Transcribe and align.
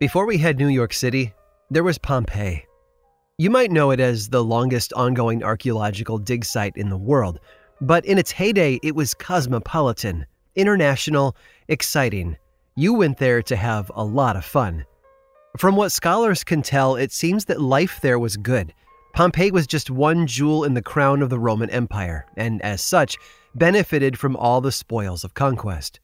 Before 0.00 0.24
we 0.24 0.38
had 0.38 0.56
New 0.56 0.68
York 0.68 0.94
City, 0.94 1.34
there 1.70 1.84
was 1.84 1.98
Pompeii. 1.98 2.64
You 3.36 3.50
might 3.50 3.70
know 3.70 3.90
it 3.90 4.00
as 4.00 4.30
the 4.30 4.42
longest 4.42 4.94
ongoing 4.94 5.44
archaeological 5.44 6.16
dig 6.16 6.44
site 6.44 6.74
in 6.76 6.88
the 6.88 6.96
world, 6.96 7.38
but 7.82 8.04
in 8.06 8.16
its 8.16 8.30
heyday, 8.30 8.80
it 8.82 8.94
was 8.94 9.12
cosmopolitan, 9.12 10.24
international, 10.56 11.36
exciting. 11.68 12.38
You 12.76 12.94
went 12.94 13.18
there 13.18 13.42
to 13.42 13.56
have 13.56 13.90
a 13.94 14.02
lot 14.02 14.36
of 14.36 14.44
fun. 14.44 14.86
From 15.58 15.76
what 15.76 15.92
scholars 15.92 16.44
can 16.44 16.62
tell, 16.62 16.96
it 16.96 17.12
seems 17.12 17.44
that 17.44 17.60
life 17.60 18.00
there 18.00 18.18
was 18.18 18.38
good. 18.38 18.72
Pompeii 19.12 19.50
was 19.50 19.66
just 19.66 19.90
one 19.90 20.26
jewel 20.26 20.64
in 20.64 20.74
the 20.74 20.82
crown 20.82 21.22
of 21.22 21.30
the 21.30 21.38
Roman 21.38 21.70
Empire, 21.70 22.26
and 22.36 22.62
as 22.62 22.80
such, 22.80 23.16
benefited 23.54 24.18
from 24.18 24.36
all 24.36 24.60
the 24.60 24.72
spoils 24.72 25.24
of 25.24 25.34
conquest. 25.34 26.00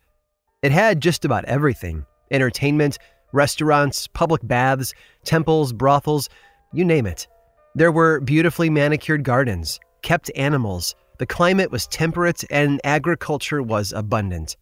It 0.63 0.73
had 0.73 1.01
just 1.01 1.25
about 1.25 1.45
everything 1.45 2.05
entertainment, 2.33 2.99
restaurants, 3.33 4.09
public 4.09 4.41
baths, 4.47 4.93
temples, 5.25 5.73
brothels, 5.73 6.29
you 6.73 6.85
name 6.85 7.07
it. 7.07 7.29
There 7.77 7.93
were 7.93 8.21
beautifully 8.21 8.69
manicured 8.69 9.23
gardens, 9.23 9.79
kept 10.03 10.31
animals, 10.35 10.95
the 11.19 11.27
climate 11.27 11.71
was 11.71 11.87
temperate, 11.87 12.45
and 12.51 12.81
agriculture 12.85 13.63
was 13.63 13.93
abundant. 13.93 14.57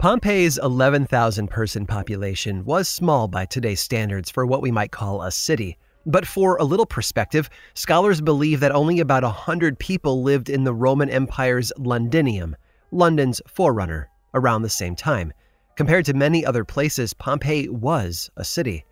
Pompeii's 0.00 0.58
11,000 0.58 1.48
person 1.48 1.86
population 1.86 2.64
was 2.64 2.88
small 2.88 3.28
by 3.28 3.46
today's 3.46 3.80
standards 3.80 4.30
for 4.30 4.44
what 4.44 4.62
we 4.62 4.72
might 4.72 4.90
call 4.90 5.22
a 5.22 5.30
city. 5.30 5.78
But 6.04 6.26
for 6.26 6.56
a 6.56 6.64
little 6.64 6.86
perspective, 6.86 7.48
scholars 7.74 8.20
believe 8.20 8.60
that 8.60 8.72
only 8.72 9.00
about 9.00 9.22
100 9.22 9.78
people 9.78 10.22
lived 10.22 10.50
in 10.50 10.64
the 10.64 10.74
Roman 10.74 11.08
Empire's 11.08 11.72
Londinium, 11.78 12.56
London's 12.90 13.40
forerunner, 13.46 14.10
around 14.34 14.62
the 14.62 14.68
same 14.68 14.96
time. 14.96 15.32
Compared 15.76 16.04
to 16.06 16.14
many 16.14 16.44
other 16.44 16.64
places, 16.64 17.14
Pompeii 17.14 17.68
was 17.68 18.30
a 18.36 18.44
city. 18.44 18.84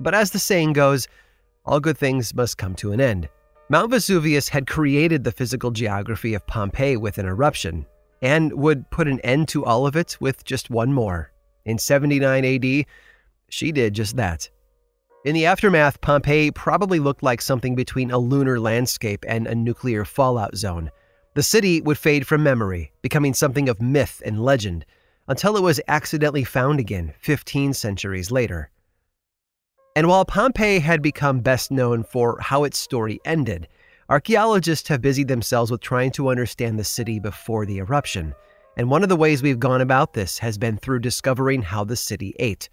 But 0.00 0.14
as 0.14 0.30
the 0.30 0.38
saying 0.38 0.74
goes, 0.74 1.08
all 1.64 1.80
good 1.80 1.98
things 1.98 2.34
must 2.34 2.58
come 2.58 2.74
to 2.76 2.92
an 2.92 3.00
end. 3.00 3.28
Mount 3.68 3.90
Vesuvius 3.90 4.48
had 4.48 4.68
created 4.68 5.24
the 5.24 5.32
physical 5.32 5.72
geography 5.72 6.34
of 6.34 6.46
Pompeii 6.46 6.96
with 6.96 7.18
an 7.18 7.26
eruption, 7.26 7.84
and 8.22 8.52
would 8.52 8.88
put 8.90 9.08
an 9.08 9.20
end 9.20 9.48
to 9.48 9.64
all 9.64 9.86
of 9.86 9.96
it 9.96 10.16
with 10.20 10.44
just 10.44 10.70
one 10.70 10.92
more. 10.92 11.32
In 11.64 11.76
79 11.76 12.44
AD, 12.44 12.86
she 13.48 13.72
did 13.72 13.94
just 13.94 14.16
that. 14.16 14.48
In 15.26 15.34
the 15.34 15.46
aftermath, 15.46 16.00
Pompeii 16.02 16.52
probably 16.52 17.00
looked 17.00 17.24
like 17.24 17.40
something 17.42 17.74
between 17.74 18.12
a 18.12 18.18
lunar 18.18 18.60
landscape 18.60 19.24
and 19.26 19.48
a 19.48 19.56
nuclear 19.56 20.04
fallout 20.04 20.54
zone. 20.54 20.88
The 21.34 21.42
city 21.42 21.80
would 21.80 21.98
fade 21.98 22.24
from 22.24 22.44
memory, 22.44 22.92
becoming 23.02 23.34
something 23.34 23.68
of 23.68 23.82
myth 23.82 24.22
and 24.24 24.44
legend, 24.44 24.86
until 25.26 25.56
it 25.56 25.64
was 25.64 25.80
accidentally 25.88 26.44
found 26.44 26.78
again 26.78 27.12
15 27.18 27.74
centuries 27.74 28.30
later. 28.30 28.70
And 29.96 30.06
while 30.06 30.24
Pompeii 30.24 30.78
had 30.78 31.02
become 31.02 31.40
best 31.40 31.72
known 31.72 32.04
for 32.04 32.38
how 32.40 32.62
its 32.62 32.78
story 32.78 33.18
ended, 33.24 33.66
archaeologists 34.08 34.88
have 34.90 35.02
busied 35.02 35.26
themselves 35.26 35.72
with 35.72 35.80
trying 35.80 36.12
to 36.12 36.28
understand 36.28 36.78
the 36.78 36.84
city 36.84 37.18
before 37.18 37.66
the 37.66 37.78
eruption. 37.78 38.32
And 38.76 38.90
one 38.90 39.02
of 39.02 39.08
the 39.08 39.16
ways 39.16 39.42
we've 39.42 39.58
gone 39.58 39.80
about 39.80 40.12
this 40.12 40.38
has 40.38 40.56
been 40.56 40.76
through 40.76 41.00
discovering 41.00 41.62
how 41.62 41.82
the 41.82 41.96
city 41.96 42.36
ate. 42.38 42.68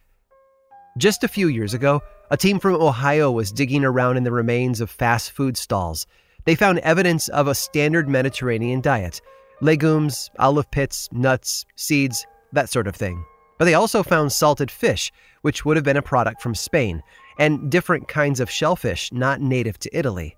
Just 1.00 1.24
a 1.24 1.28
few 1.28 1.48
years 1.48 1.74
ago, 1.74 2.04
a 2.32 2.38
team 2.38 2.60
from 2.60 2.76
Ohio 2.76 3.32
was 3.32 3.52
digging 3.52 3.84
around 3.84 4.18
in 4.18 4.24
the 4.24 4.32
remains 4.32 4.82
of 4.82 4.90
fast 4.90 5.32
food 5.32 5.58
stalls. 5.58 6.08
They 6.46 6.56
found 6.56 6.80
evidence 6.80 7.28
of 7.30 7.48
a 7.48 7.56
standard 7.56 8.10
Mediterranean 8.10 8.82
diet 8.82 9.22
legumes, 9.62 10.30
olive 10.40 10.70
pits, 10.72 11.08
nuts, 11.14 11.66
seeds, 11.76 12.26
that 12.52 12.70
sort 12.70 12.88
of 12.88 12.96
thing. 12.96 13.24
But 13.58 13.66
they 13.66 13.76
also 13.76 14.04
found 14.04 14.32
salted 14.32 14.70
fish, 14.70 15.12
which 15.42 15.64
would 15.64 15.78
have 15.78 15.86
been 15.86 15.96
a 15.96 16.02
product 16.02 16.42
from 16.42 16.56
Spain, 16.56 17.02
and 17.40 17.72
different 17.72 18.08
kinds 18.08 18.40
of 18.40 18.50
shellfish 18.50 19.12
not 19.14 19.40
native 19.40 19.80
to 19.80 19.98
Italy. 19.98 20.36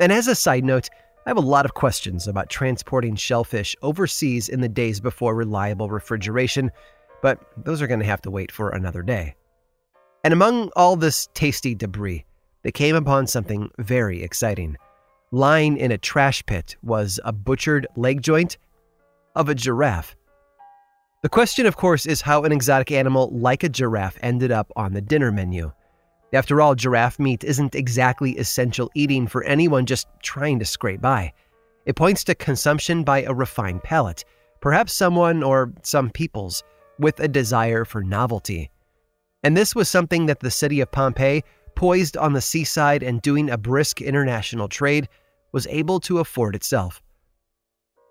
And 0.00 0.10
as 0.12 0.26
a 0.26 0.34
side 0.34 0.64
note, 0.64 0.88
I 1.26 1.30
have 1.30 1.36
a 1.36 1.40
lot 1.40 1.64
of 1.64 1.74
questions 1.74 2.28
about 2.28 2.48
transporting 2.48 3.16
shellfish 3.16 3.74
overseas 3.82 4.48
in 4.48 4.60
the 4.60 4.68
days 4.68 5.00
before 5.00 5.34
reliable 5.34 5.90
refrigeration, 5.90 6.70
but 7.20 7.40
those 7.64 7.82
are 7.82 7.88
going 7.88 8.00
to 8.00 8.06
have 8.06 8.22
to 8.22 8.30
wait 8.30 8.52
for 8.52 8.70
another 8.70 9.02
day. 9.02 9.34
And 10.26 10.32
among 10.32 10.70
all 10.74 10.96
this 10.96 11.28
tasty 11.34 11.76
debris, 11.76 12.24
they 12.64 12.72
came 12.72 12.96
upon 12.96 13.28
something 13.28 13.70
very 13.78 14.24
exciting. 14.24 14.76
Lying 15.30 15.76
in 15.76 15.92
a 15.92 15.98
trash 15.98 16.44
pit 16.46 16.74
was 16.82 17.20
a 17.24 17.32
butchered 17.32 17.86
leg 17.94 18.22
joint 18.22 18.58
of 19.36 19.48
a 19.48 19.54
giraffe. 19.54 20.16
The 21.22 21.28
question, 21.28 21.64
of 21.64 21.76
course, 21.76 22.06
is 22.06 22.22
how 22.22 22.42
an 22.42 22.50
exotic 22.50 22.90
animal 22.90 23.30
like 23.32 23.62
a 23.62 23.68
giraffe 23.68 24.18
ended 24.20 24.50
up 24.50 24.72
on 24.74 24.94
the 24.94 25.00
dinner 25.00 25.30
menu. 25.30 25.70
After 26.32 26.60
all, 26.60 26.74
giraffe 26.74 27.20
meat 27.20 27.44
isn't 27.44 27.76
exactly 27.76 28.36
essential 28.36 28.90
eating 28.96 29.28
for 29.28 29.44
anyone 29.44 29.86
just 29.86 30.08
trying 30.24 30.58
to 30.58 30.64
scrape 30.64 31.00
by. 31.00 31.32
It 31.84 31.94
points 31.94 32.24
to 32.24 32.34
consumption 32.34 33.04
by 33.04 33.22
a 33.22 33.32
refined 33.32 33.84
palate, 33.84 34.24
perhaps 34.60 34.92
someone 34.92 35.44
or 35.44 35.72
some 35.84 36.10
peoples, 36.10 36.64
with 36.98 37.20
a 37.20 37.28
desire 37.28 37.84
for 37.84 38.02
novelty. 38.02 38.72
And 39.46 39.56
this 39.56 39.76
was 39.76 39.88
something 39.88 40.26
that 40.26 40.40
the 40.40 40.50
city 40.50 40.80
of 40.80 40.90
Pompeii, 40.90 41.44
poised 41.76 42.16
on 42.16 42.32
the 42.32 42.40
seaside 42.40 43.04
and 43.04 43.22
doing 43.22 43.48
a 43.48 43.56
brisk 43.56 44.02
international 44.02 44.66
trade, 44.66 45.08
was 45.52 45.68
able 45.68 46.00
to 46.00 46.18
afford 46.18 46.56
itself. 46.56 47.00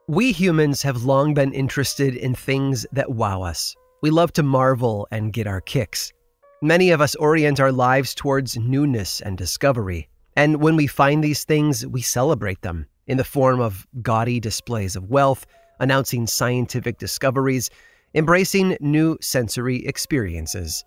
We 0.07 0.31
humans 0.31 0.81
have 0.83 1.03
long 1.03 1.33
been 1.33 1.51
interested 1.51 2.15
in 2.15 2.35
things 2.35 2.85
that 2.93 3.11
wow 3.11 3.41
us. 3.41 3.75
We 4.01 4.11
love 4.11 4.31
to 4.31 4.43
marvel 4.43 5.09
and 5.11 5.33
get 5.33 5.45
our 5.45 5.59
kicks. 5.59 6.13
Many 6.61 6.91
of 6.91 7.01
us 7.01 7.15
orient 7.15 7.59
our 7.59 7.73
lives 7.73 8.15
towards 8.15 8.55
newness 8.55 9.19
and 9.19 9.37
discovery. 9.37 10.07
And 10.37 10.61
when 10.61 10.77
we 10.77 10.87
find 10.87 11.21
these 11.21 11.43
things, 11.43 11.85
we 11.85 12.01
celebrate 12.01 12.61
them 12.61 12.85
in 13.07 13.17
the 13.17 13.25
form 13.25 13.59
of 13.59 13.85
gaudy 14.01 14.39
displays 14.39 14.95
of 14.95 15.09
wealth, 15.09 15.45
announcing 15.81 16.27
scientific 16.27 16.97
discoveries, 16.97 17.69
embracing 18.13 18.77
new 18.79 19.17
sensory 19.19 19.85
experiences, 19.85 20.85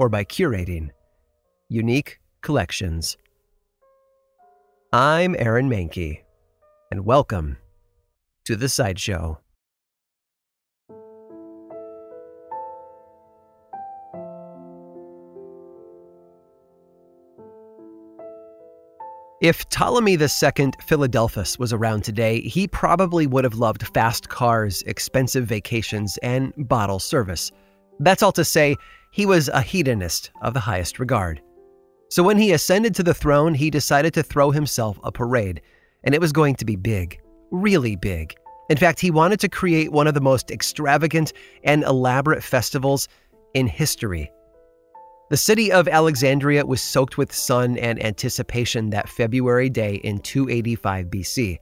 or 0.00 0.08
by 0.08 0.24
curating 0.24 0.88
unique 1.68 2.18
collections. 2.40 3.18
I'm 4.94 5.36
Aaron 5.38 5.68
Mahnke, 5.68 6.22
and 6.90 7.04
welcome 7.04 7.58
to 8.46 8.56
the 8.56 8.70
sideshow. 8.70 9.38
If 19.42 19.68
Ptolemy 19.68 20.12
II 20.12 20.70
Philadelphus 20.86 21.58
was 21.58 21.74
around 21.74 22.04
today, 22.04 22.40
he 22.40 22.66
probably 22.66 23.26
would 23.26 23.44
have 23.44 23.56
loved 23.56 23.86
fast 23.92 24.30
cars, 24.30 24.80
expensive 24.86 25.44
vacations, 25.44 26.16
and 26.22 26.54
bottle 26.56 27.00
service. 27.00 27.52
That's 27.98 28.22
all 28.22 28.32
to 28.32 28.46
say, 28.46 28.76
he 29.10 29.26
was 29.26 29.48
a 29.48 29.62
hedonist 29.62 30.30
of 30.42 30.54
the 30.54 30.60
highest 30.60 30.98
regard. 30.98 31.40
So 32.10 32.22
when 32.22 32.38
he 32.38 32.52
ascended 32.52 32.94
to 32.96 33.02
the 33.02 33.14
throne, 33.14 33.54
he 33.54 33.70
decided 33.70 34.14
to 34.14 34.22
throw 34.22 34.50
himself 34.50 34.98
a 35.04 35.12
parade, 35.12 35.60
and 36.04 36.14
it 36.14 36.20
was 36.20 36.32
going 36.32 36.56
to 36.56 36.64
be 36.64 36.76
big 36.76 37.20
really 37.50 37.96
big. 37.96 38.34
In 38.68 38.76
fact, 38.76 39.00
he 39.00 39.10
wanted 39.10 39.40
to 39.40 39.48
create 39.48 39.92
one 39.92 40.06
of 40.06 40.14
the 40.14 40.20
most 40.20 40.50
extravagant 40.50 41.32
and 41.64 41.82
elaborate 41.84 42.42
festivals 42.42 43.08
in 43.54 43.66
history. 43.66 44.30
The 45.30 45.36
city 45.36 45.70
of 45.70 45.88
Alexandria 45.88 46.66
was 46.66 46.80
soaked 46.80 47.18
with 47.18 47.32
sun 47.32 47.78
and 47.78 48.02
anticipation 48.02 48.90
that 48.90 49.08
February 49.08 49.70
day 49.70 49.96
in 49.96 50.18
285 50.18 51.06
BC. 51.06 51.58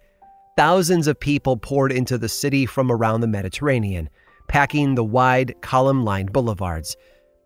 Thousands 0.57 1.07
of 1.07 1.21
people 1.21 1.57
poured 1.57 1.93
into 1.93 2.19
the 2.19 2.29
city 2.29 2.67
from 2.67 2.91
around 2.91 3.21
the 3.21 3.27
Mediterranean, 3.27 4.09
packing 4.49 4.95
the 4.95 5.05
wide, 5.05 5.55
column 5.61 6.05
lined 6.05 6.33
boulevards. 6.33 6.97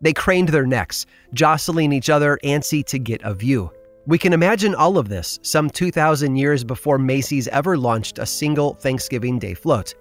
They 0.03 0.13
craned 0.13 0.49
their 0.49 0.67
necks, 0.67 1.07
jostling 1.33 1.93
each 1.93 2.11
other, 2.11 2.39
antsy 2.45 2.85
to 2.87 2.99
get 2.99 3.23
a 3.23 3.33
view. 3.33 3.71
We 4.05 4.19
can 4.19 4.33
imagine 4.33 4.75
all 4.75 4.99
of 4.99 5.09
this 5.09 5.39
some 5.43 5.71
2,000 5.71 6.35
years 6.35 6.65
before 6.65 6.99
Macy's 6.99 7.47
ever 7.49 7.79
launched 7.79 8.19
a 8.19 8.27
single 8.27 8.75
Thanksgiving 8.75 9.39
Day 9.39 9.55
float. 9.55 9.95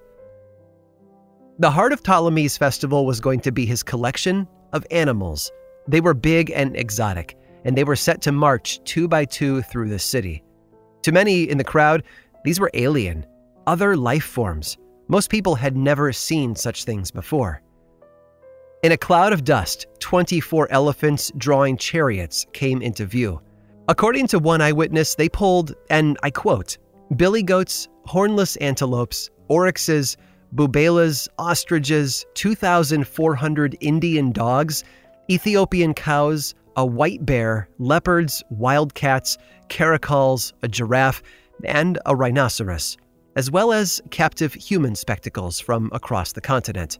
The 1.59 1.69
heart 1.69 1.93
of 1.93 2.01
Ptolemy's 2.01 2.57
festival 2.57 3.05
was 3.05 3.19
going 3.19 3.41
to 3.41 3.51
be 3.51 3.67
his 3.67 3.83
collection 3.83 4.47
of 4.73 4.87
animals. 4.89 5.51
They 5.87 6.01
were 6.01 6.15
big 6.15 6.51
and 6.51 6.75
exotic, 6.75 7.37
and 7.63 7.77
they 7.77 7.83
were 7.83 7.95
set 7.95 8.21
to 8.23 8.31
march 8.31 8.83
two 8.83 9.07
by 9.07 9.25
two 9.25 9.61
through 9.61 9.89
the 9.89 9.99
city. 9.99 10.43
To 11.03 11.11
many 11.11 11.43
in 11.43 11.59
the 11.59 11.63
crowd, 11.63 12.01
these 12.43 12.59
were 12.59 12.71
alien, 12.73 13.27
other 13.67 13.95
life 13.95 14.23
forms. 14.23 14.79
Most 15.07 15.29
people 15.29 15.53
had 15.53 15.77
never 15.77 16.11
seen 16.11 16.55
such 16.55 16.85
things 16.85 17.11
before. 17.11 17.61
In 18.83 18.91
a 18.91 18.97
cloud 18.97 19.31
of 19.31 19.43
dust, 19.43 19.85
24 19.99 20.71
elephants 20.71 21.31
drawing 21.37 21.77
chariots 21.77 22.47
came 22.51 22.81
into 22.81 23.05
view. 23.05 23.39
According 23.87 24.25
to 24.27 24.39
one 24.39 24.59
eyewitness, 24.59 25.13
they 25.13 25.29
pulled, 25.29 25.75
and 25.91 26.17
I 26.23 26.31
quote, 26.31 26.79
billy 27.15 27.43
goats, 27.43 27.87
hornless 28.07 28.57
antelopes, 28.57 29.29
oryxes, 29.51 30.17
bubalas, 30.55 31.27
ostriches, 31.37 32.25
2,400 32.33 33.77
Indian 33.81 34.31
dogs, 34.31 34.83
Ethiopian 35.29 35.93
cows, 35.93 36.55
a 36.75 36.83
white 36.83 37.23
bear, 37.23 37.69
leopards, 37.77 38.41
wildcats, 38.49 39.37
caracals, 39.69 40.53
a 40.63 40.67
giraffe, 40.67 41.21
and 41.65 41.99
a 42.07 42.15
rhinoceros, 42.15 42.97
as 43.35 43.51
well 43.51 43.73
as 43.73 44.01
captive 44.09 44.55
human 44.55 44.95
spectacles 44.95 45.59
from 45.59 45.91
across 45.93 46.31
the 46.31 46.41
continent. 46.41 46.97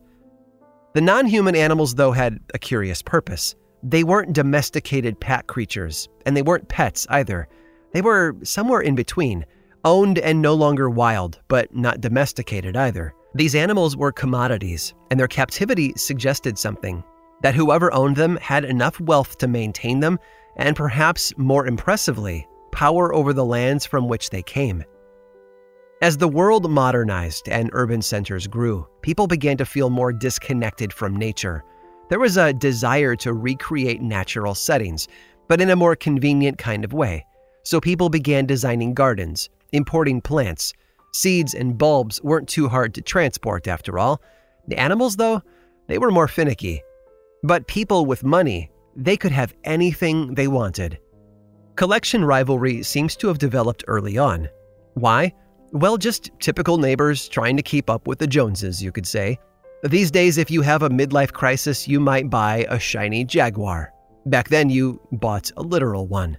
The 0.94 1.02
non 1.02 1.26
human 1.26 1.56
animals, 1.56 1.96
though, 1.96 2.12
had 2.12 2.40
a 2.54 2.60
curious 2.60 3.02
purpose. 3.02 3.56
They 3.82 4.04
weren't 4.04 4.34
domesticated 4.34 5.20
pack 5.20 5.48
creatures, 5.48 6.10
and 6.26 6.36
they 6.36 6.42
weren't 6.42 6.68
pets 6.68 7.08
either. 7.10 7.48
They 7.94 8.02
were 8.02 8.36
somewhere 8.44 8.82
in 8.82 8.96
between, 8.96 9.46
owned 9.86 10.20
and 10.20 10.42
no 10.42 10.54
longer 10.54 10.90
wild, 10.90 11.40
but 11.48 11.74
not 11.74 12.02
domesticated 12.02 12.76
either. 12.76 13.14
These 13.34 13.56
animals 13.56 13.96
were 13.96 14.12
commodities, 14.12 14.94
and 15.10 15.20
their 15.20 15.28
captivity 15.28 15.94
suggested 15.96 16.58
something 16.58 17.04
that 17.42 17.56
whoever 17.56 17.94
owned 17.94 18.18
them 18.18 18.36
had 18.38 18.66
enough 18.66 19.00
wealth 19.00 19.38
to 19.40 19.48
maintain 19.48 20.02
them, 20.02 20.20
and 20.58 20.76
perhaps 20.76 21.34
more 21.38 21.66
impressively, 21.66 22.48
power 22.72 23.14
over 23.14 23.34
the 23.34 23.46
lands 23.46 23.86
from 23.86 24.08
which 24.08 24.30
they 24.30 24.44
came. 24.44 24.84
As 26.02 26.18
the 26.18 26.28
world 26.28 26.68
modernized 26.68 27.48
and 27.48 27.70
urban 27.74 28.02
centers 28.02 28.48
grew, 28.48 28.88
people 29.04 29.28
began 29.28 29.56
to 29.58 29.66
feel 29.66 29.92
more 29.92 30.12
disconnected 30.12 30.92
from 30.92 31.16
nature. 31.16 31.64
There 32.10 32.20
was 32.20 32.38
a 32.38 32.54
desire 32.54 33.16
to 33.18 33.34
recreate 33.34 34.02
natural 34.02 34.56
settings, 34.56 35.08
but 35.48 35.62
in 35.62 35.70
a 35.70 35.76
more 35.76 35.96
convenient 35.96 36.58
kind 36.58 36.84
of 36.84 36.92
way. 36.92 37.24
So 37.64 37.80
people 37.80 38.10
began 38.10 38.48
designing 38.48 38.96
gardens, 38.96 39.48
importing 39.74 40.22
plants. 40.22 40.74
Seeds 41.14 41.54
and 41.54 41.78
bulbs 41.78 42.20
weren't 42.24 42.50
too 42.50 42.68
hard 42.68 42.96
to 42.96 43.04
transport, 43.04 43.68
after 43.68 44.00
all. 44.00 44.24
The 44.68 44.80
animals, 44.80 45.18
though, 45.18 45.44
they 45.86 46.00
were 46.00 46.10
more 46.10 46.28
finicky. 46.28 46.82
But 47.44 47.68
people 47.68 48.08
with 48.08 48.24
money, 48.24 48.72
they 48.96 49.18
could 49.18 49.32
have 49.32 49.54
anything 49.66 50.34
they 50.34 50.48
wanted. 50.48 50.98
Collection 51.76 52.26
rivalry 52.26 52.82
seems 52.82 53.16
to 53.18 53.28
have 53.28 53.38
developed 53.38 53.84
early 53.88 54.18
on. 54.18 54.50
Why? 54.96 55.34
Well, 55.74 55.98
just 55.98 56.32
typical 56.40 56.78
neighbors 56.78 57.30
trying 57.30 57.56
to 57.56 57.64
keep 57.64 57.90
up 57.90 58.06
with 58.06 58.20
the 58.20 58.28
Joneses, 58.28 58.84
you 58.84 58.92
could 58.92 59.08
say. 59.08 59.40
These 59.84 60.12
days, 60.12 60.38
if 60.38 60.52
you 60.52 60.62
have 60.64 60.84
a 60.84 60.90
midlife 60.90 61.32
crisis, 61.32 61.88
you 61.88 62.02
might 62.02 62.30
buy 62.30 62.66
a 62.70 62.78
shiny 62.78 63.24
Jaguar. 63.24 63.94
Back 64.26 64.50
then, 64.50 64.70
you 64.70 65.00
bought 65.14 65.50
a 65.56 65.62
literal 65.62 66.08
one. 66.08 66.38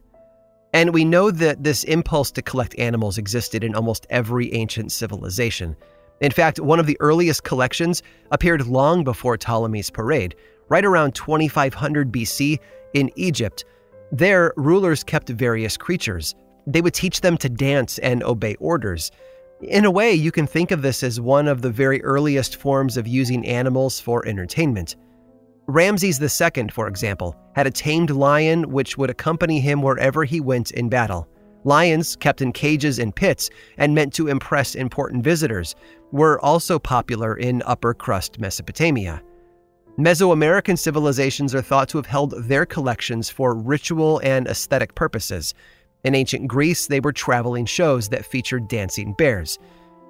And 0.74 0.92
we 0.92 1.06
know 1.06 1.30
that 1.30 1.64
this 1.64 1.84
impulse 1.84 2.30
to 2.32 2.42
collect 2.42 2.78
animals 2.78 3.16
existed 3.16 3.64
in 3.64 3.74
almost 3.74 4.06
every 4.10 4.52
ancient 4.52 4.92
civilization. 4.92 5.76
In 6.20 6.30
fact, 6.30 6.60
one 6.60 6.78
of 6.78 6.86
the 6.86 6.98
earliest 7.00 7.42
collections 7.42 8.02
appeared 8.32 8.66
long 8.66 9.02
before 9.02 9.38
Ptolemy's 9.38 9.88
parade, 9.88 10.36
right 10.68 10.84
around 10.84 11.14
2500 11.14 12.12
BC 12.12 12.58
in 12.92 13.10
Egypt. 13.16 13.64
There, 14.12 14.52
rulers 14.58 15.02
kept 15.02 15.30
various 15.30 15.78
creatures. 15.78 16.34
They 16.66 16.80
would 16.80 16.94
teach 16.94 17.20
them 17.20 17.36
to 17.38 17.48
dance 17.48 17.98
and 17.98 18.22
obey 18.22 18.54
orders. 18.56 19.10
In 19.62 19.84
a 19.84 19.90
way, 19.90 20.12
you 20.12 20.32
can 20.32 20.46
think 20.46 20.70
of 20.70 20.82
this 20.82 21.02
as 21.02 21.20
one 21.20 21.46
of 21.46 21.62
the 21.62 21.70
very 21.70 22.02
earliest 22.02 22.56
forms 22.56 22.96
of 22.96 23.06
using 23.06 23.46
animals 23.46 24.00
for 24.00 24.26
entertainment. 24.26 24.96
Ramses 25.66 26.20
II, 26.20 26.68
for 26.68 26.88
example, 26.88 27.36
had 27.54 27.66
a 27.66 27.70
tamed 27.70 28.10
lion 28.10 28.70
which 28.70 28.98
would 28.98 29.10
accompany 29.10 29.60
him 29.60 29.80
wherever 29.80 30.24
he 30.24 30.40
went 30.40 30.72
in 30.72 30.88
battle. 30.88 31.28
Lions, 31.64 32.16
kept 32.16 32.42
in 32.42 32.52
cages 32.52 32.98
and 32.98 33.14
pits 33.14 33.48
and 33.78 33.94
meant 33.94 34.12
to 34.14 34.26
impress 34.26 34.74
important 34.74 35.22
visitors, 35.22 35.76
were 36.10 36.40
also 36.40 36.78
popular 36.78 37.36
in 37.36 37.62
upper 37.64 37.94
crust 37.94 38.40
Mesopotamia. 38.40 39.22
Mesoamerican 39.98 40.78
civilizations 40.78 41.54
are 41.54 41.62
thought 41.62 41.88
to 41.90 41.98
have 41.98 42.06
held 42.06 42.32
their 42.48 42.66
collections 42.66 43.30
for 43.30 43.54
ritual 43.54 44.20
and 44.24 44.48
aesthetic 44.48 44.94
purposes. 44.94 45.54
In 46.04 46.14
ancient 46.14 46.48
Greece, 46.48 46.86
they 46.86 47.00
were 47.00 47.12
traveling 47.12 47.64
shows 47.64 48.08
that 48.08 48.24
featured 48.24 48.68
dancing 48.68 49.12
bears. 49.12 49.58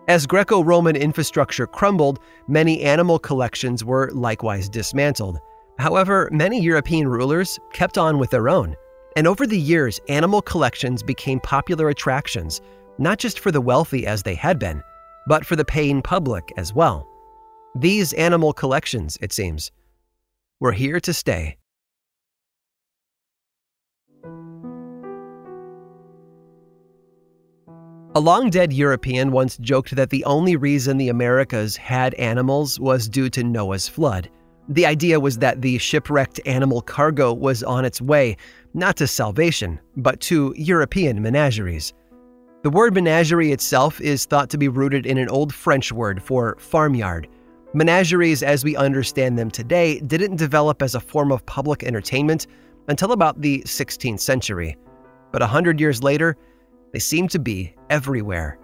As 0.08 0.26
Greco 0.26 0.64
Roman 0.64 0.96
infrastructure 0.96 1.66
crumbled, 1.66 2.18
many 2.48 2.82
animal 2.82 3.18
collections 3.18 3.84
were 3.84 4.10
likewise 4.12 4.68
dismantled. 4.68 5.38
However, 5.78 6.28
many 6.32 6.60
European 6.60 7.08
rulers 7.08 7.58
kept 7.72 7.98
on 7.98 8.18
with 8.18 8.30
their 8.30 8.48
own. 8.48 8.74
And 9.16 9.26
over 9.26 9.46
the 9.46 9.58
years, 9.58 10.00
animal 10.08 10.42
collections 10.42 11.02
became 11.02 11.40
popular 11.40 11.90
attractions, 11.90 12.60
not 12.98 13.18
just 13.18 13.38
for 13.38 13.52
the 13.52 13.60
wealthy 13.60 14.06
as 14.06 14.22
they 14.22 14.34
had 14.34 14.58
been, 14.58 14.82
but 15.26 15.44
for 15.44 15.56
the 15.56 15.64
paying 15.64 16.02
public 16.02 16.52
as 16.56 16.74
well. 16.74 17.06
These 17.74 18.12
animal 18.14 18.52
collections, 18.52 19.18
it 19.20 19.32
seems, 19.32 19.70
were 20.60 20.72
here 20.72 21.00
to 21.00 21.12
stay. 21.12 21.58
A 28.14 28.20
long 28.20 28.50
dead 28.50 28.74
European 28.74 29.32
once 29.32 29.56
joked 29.56 29.96
that 29.96 30.10
the 30.10 30.22
only 30.26 30.54
reason 30.54 30.98
the 30.98 31.08
Americas 31.08 31.78
had 31.78 32.12
animals 32.14 32.78
was 32.78 33.08
due 33.08 33.30
to 33.30 33.42
Noah's 33.42 33.88
flood. 33.88 34.28
The 34.68 34.84
idea 34.84 35.18
was 35.18 35.38
that 35.38 35.62
the 35.62 35.78
shipwrecked 35.78 36.38
animal 36.44 36.82
cargo 36.82 37.32
was 37.32 37.62
on 37.62 37.86
its 37.86 38.02
way, 38.02 38.36
not 38.74 38.96
to 38.96 39.06
salvation, 39.06 39.80
but 39.96 40.20
to 40.20 40.52
European 40.58 41.22
menageries. 41.22 41.94
The 42.62 42.68
word 42.68 42.92
menagerie 42.94 43.50
itself 43.50 43.98
is 43.98 44.26
thought 44.26 44.50
to 44.50 44.58
be 44.58 44.68
rooted 44.68 45.06
in 45.06 45.16
an 45.16 45.30
old 45.30 45.54
French 45.54 45.90
word 45.90 46.22
for 46.22 46.58
farmyard. 46.60 47.28
Menageries, 47.72 48.42
as 48.42 48.62
we 48.62 48.76
understand 48.76 49.38
them 49.38 49.50
today, 49.50 50.00
didn't 50.00 50.36
develop 50.36 50.82
as 50.82 50.94
a 50.94 51.00
form 51.00 51.32
of 51.32 51.46
public 51.46 51.82
entertainment 51.82 52.46
until 52.88 53.12
about 53.12 53.40
the 53.40 53.62
16th 53.62 54.20
century. 54.20 54.76
But 55.32 55.40
a 55.40 55.46
hundred 55.46 55.80
years 55.80 56.02
later, 56.02 56.36
they 56.92 56.98
seem 56.98 57.28
to 57.28 57.38
be 57.38 57.74
everywhere. 57.90 58.58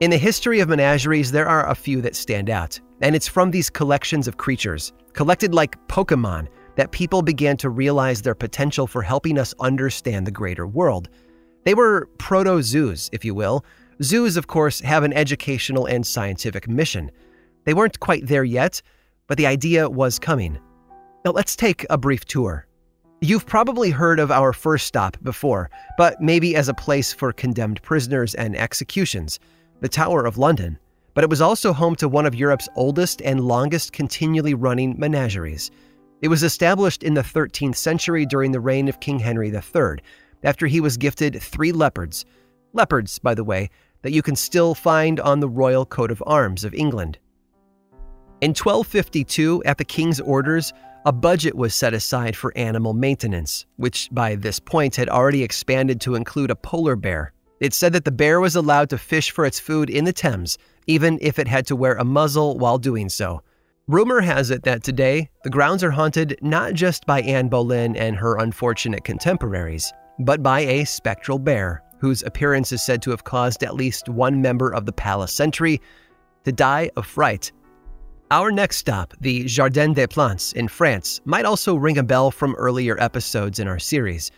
In 0.00 0.10
the 0.10 0.16
history 0.16 0.60
of 0.60 0.68
menageries, 0.68 1.30
there 1.30 1.48
are 1.48 1.68
a 1.68 1.74
few 1.74 2.00
that 2.00 2.16
stand 2.16 2.48
out, 2.48 2.80
and 3.02 3.14
it's 3.14 3.28
from 3.28 3.50
these 3.50 3.68
collections 3.68 4.26
of 4.26 4.38
creatures, 4.38 4.92
collected 5.12 5.54
like 5.54 5.76
Pokemon, 5.88 6.48
that 6.76 6.92
people 6.92 7.20
began 7.20 7.56
to 7.58 7.68
realize 7.68 8.22
their 8.22 8.34
potential 8.34 8.86
for 8.86 9.02
helping 9.02 9.38
us 9.38 9.54
understand 9.60 10.26
the 10.26 10.30
greater 10.30 10.66
world. 10.66 11.10
They 11.64 11.74
were 11.74 12.08
proto 12.18 12.62
zoos, 12.62 13.10
if 13.12 13.24
you 13.24 13.34
will. 13.34 13.64
Zoos, 14.02 14.38
of 14.38 14.46
course, 14.46 14.80
have 14.80 15.02
an 15.02 15.12
educational 15.12 15.84
and 15.84 16.06
scientific 16.06 16.68
mission. 16.68 17.10
They 17.64 17.74
weren't 17.74 18.00
quite 18.00 18.26
there 18.26 18.44
yet, 18.44 18.80
but 19.26 19.36
the 19.36 19.46
idea 19.46 19.90
was 19.90 20.18
coming. 20.18 20.58
Now 21.24 21.32
let's 21.32 21.54
take 21.54 21.84
a 21.90 21.98
brief 21.98 22.24
tour. 22.24 22.66
You've 23.22 23.44
probably 23.44 23.90
heard 23.90 24.18
of 24.18 24.30
our 24.30 24.54
first 24.54 24.86
stop 24.86 25.18
before, 25.22 25.68
but 25.98 26.22
maybe 26.22 26.56
as 26.56 26.70
a 26.70 26.74
place 26.74 27.12
for 27.12 27.34
condemned 27.34 27.82
prisoners 27.82 28.34
and 28.34 28.56
executions, 28.56 29.38
the 29.80 29.90
Tower 29.90 30.24
of 30.24 30.38
London. 30.38 30.78
But 31.12 31.24
it 31.24 31.28
was 31.28 31.42
also 31.42 31.74
home 31.74 31.96
to 31.96 32.08
one 32.08 32.24
of 32.24 32.34
Europe's 32.34 32.68
oldest 32.76 33.20
and 33.20 33.42
longest 33.42 33.92
continually 33.92 34.54
running 34.54 34.98
menageries. 34.98 35.70
It 36.22 36.28
was 36.28 36.42
established 36.42 37.02
in 37.02 37.12
the 37.12 37.20
13th 37.20 37.76
century 37.76 38.24
during 38.24 38.52
the 38.52 38.60
reign 38.60 38.88
of 38.88 39.00
King 39.00 39.18
Henry 39.18 39.50
III, 39.50 39.98
after 40.42 40.66
he 40.66 40.80
was 40.80 40.96
gifted 40.96 41.42
three 41.42 41.72
leopards. 41.72 42.24
Leopards, 42.72 43.18
by 43.18 43.34
the 43.34 43.44
way, 43.44 43.68
that 44.00 44.12
you 44.12 44.22
can 44.22 44.34
still 44.34 44.74
find 44.74 45.20
on 45.20 45.40
the 45.40 45.48
royal 45.48 45.84
coat 45.84 46.10
of 46.10 46.22
arms 46.26 46.64
of 46.64 46.72
England. 46.72 47.18
In 48.40 48.52
1252, 48.52 49.62
at 49.66 49.76
the 49.76 49.84
king's 49.84 50.20
orders, 50.20 50.72
a 51.06 51.12
budget 51.12 51.56
was 51.56 51.74
set 51.74 51.94
aside 51.94 52.36
for 52.36 52.52
animal 52.56 52.92
maintenance, 52.92 53.64
which 53.76 54.08
by 54.12 54.34
this 54.34 54.60
point 54.60 54.96
had 54.96 55.08
already 55.08 55.42
expanded 55.42 56.00
to 56.00 56.14
include 56.14 56.50
a 56.50 56.56
polar 56.56 56.96
bear. 56.96 57.32
It 57.60 57.72
said 57.72 57.92
that 57.94 58.04
the 58.04 58.10
bear 58.10 58.40
was 58.40 58.56
allowed 58.56 58.90
to 58.90 58.98
fish 58.98 59.30
for 59.30 59.44
its 59.46 59.60
food 59.60 59.88
in 59.88 60.04
the 60.04 60.12
Thames, 60.12 60.58
even 60.86 61.18
if 61.20 61.38
it 61.38 61.48
had 61.48 61.66
to 61.66 61.76
wear 61.76 61.94
a 61.94 62.04
muzzle 62.04 62.58
while 62.58 62.78
doing 62.78 63.08
so. 63.08 63.42
Rumor 63.86 64.20
has 64.20 64.50
it 64.50 64.62
that 64.64 64.82
today, 64.82 65.30
the 65.42 65.50
grounds 65.50 65.82
are 65.82 65.90
haunted 65.90 66.38
not 66.42 66.74
just 66.74 67.06
by 67.06 67.22
Anne 67.22 67.48
Boleyn 67.48 67.96
and 67.96 68.16
her 68.16 68.36
unfortunate 68.36 69.04
contemporaries, 69.04 69.92
but 70.20 70.42
by 70.42 70.60
a 70.60 70.84
spectral 70.84 71.38
bear, 71.38 71.82
whose 71.98 72.22
appearance 72.22 72.72
is 72.72 72.82
said 72.82 73.02
to 73.02 73.10
have 73.10 73.24
caused 73.24 73.62
at 73.62 73.74
least 73.74 74.08
one 74.08 74.40
member 74.40 74.72
of 74.72 74.86
the 74.86 74.92
palace 74.92 75.32
sentry 75.32 75.80
to 76.44 76.52
die 76.52 76.90
of 76.96 77.06
fright 77.06 77.52
our 78.30 78.52
next 78.52 78.76
stop, 78.76 79.12
the 79.20 79.44
Jardin 79.44 79.92
des 79.92 80.06
Plantes 80.06 80.52
in 80.52 80.68
France, 80.68 81.20
might 81.24 81.44
also 81.44 81.74
ring 81.74 81.98
a 81.98 82.02
bell 82.02 82.30
from 82.30 82.54
earlier 82.54 82.96
episodes 83.02 83.58
in 83.58 83.66
our 83.66 83.80
series. 83.80 84.30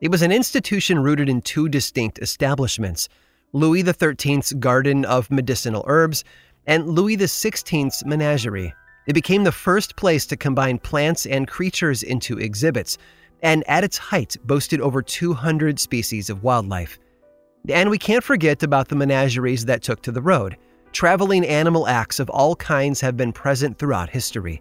It 0.00 0.10
was 0.10 0.22
an 0.22 0.30
institution 0.30 1.02
rooted 1.02 1.28
in 1.28 1.42
two 1.42 1.68
distinct 1.68 2.20
establishments 2.20 3.08
Louis 3.52 3.82
XIII's 3.82 4.52
Garden 4.52 5.04
of 5.04 5.28
Medicinal 5.32 5.84
Herbs 5.88 6.22
and 6.66 6.86
Louis 6.86 7.16
XVI's 7.16 8.04
Menagerie. 8.04 8.72
It 9.08 9.14
became 9.14 9.42
the 9.42 9.50
first 9.50 9.96
place 9.96 10.24
to 10.26 10.36
combine 10.36 10.78
plants 10.78 11.26
and 11.26 11.48
creatures 11.48 12.04
into 12.04 12.38
exhibits, 12.38 12.98
and 13.42 13.64
at 13.66 13.82
its 13.82 13.98
height 13.98 14.36
boasted 14.44 14.80
over 14.80 15.02
200 15.02 15.80
species 15.80 16.30
of 16.30 16.44
wildlife. 16.44 17.00
And 17.68 17.90
we 17.90 17.98
can't 17.98 18.22
forget 18.22 18.62
about 18.62 18.86
the 18.86 18.94
menageries 18.94 19.64
that 19.64 19.82
took 19.82 20.02
to 20.02 20.12
the 20.12 20.22
road. 20.22 20.56
Traveling 20.92 21.46
animal 21.46 21.86
acts 21.86 22.18
of 22.18 22.28
all 22.30 22.56
kinds 22.56 23.00
have 23.00 23.16
been 23.16 23.32
present 23.32 23.78
throughout 23.78 24.10
history. 24.10 24.60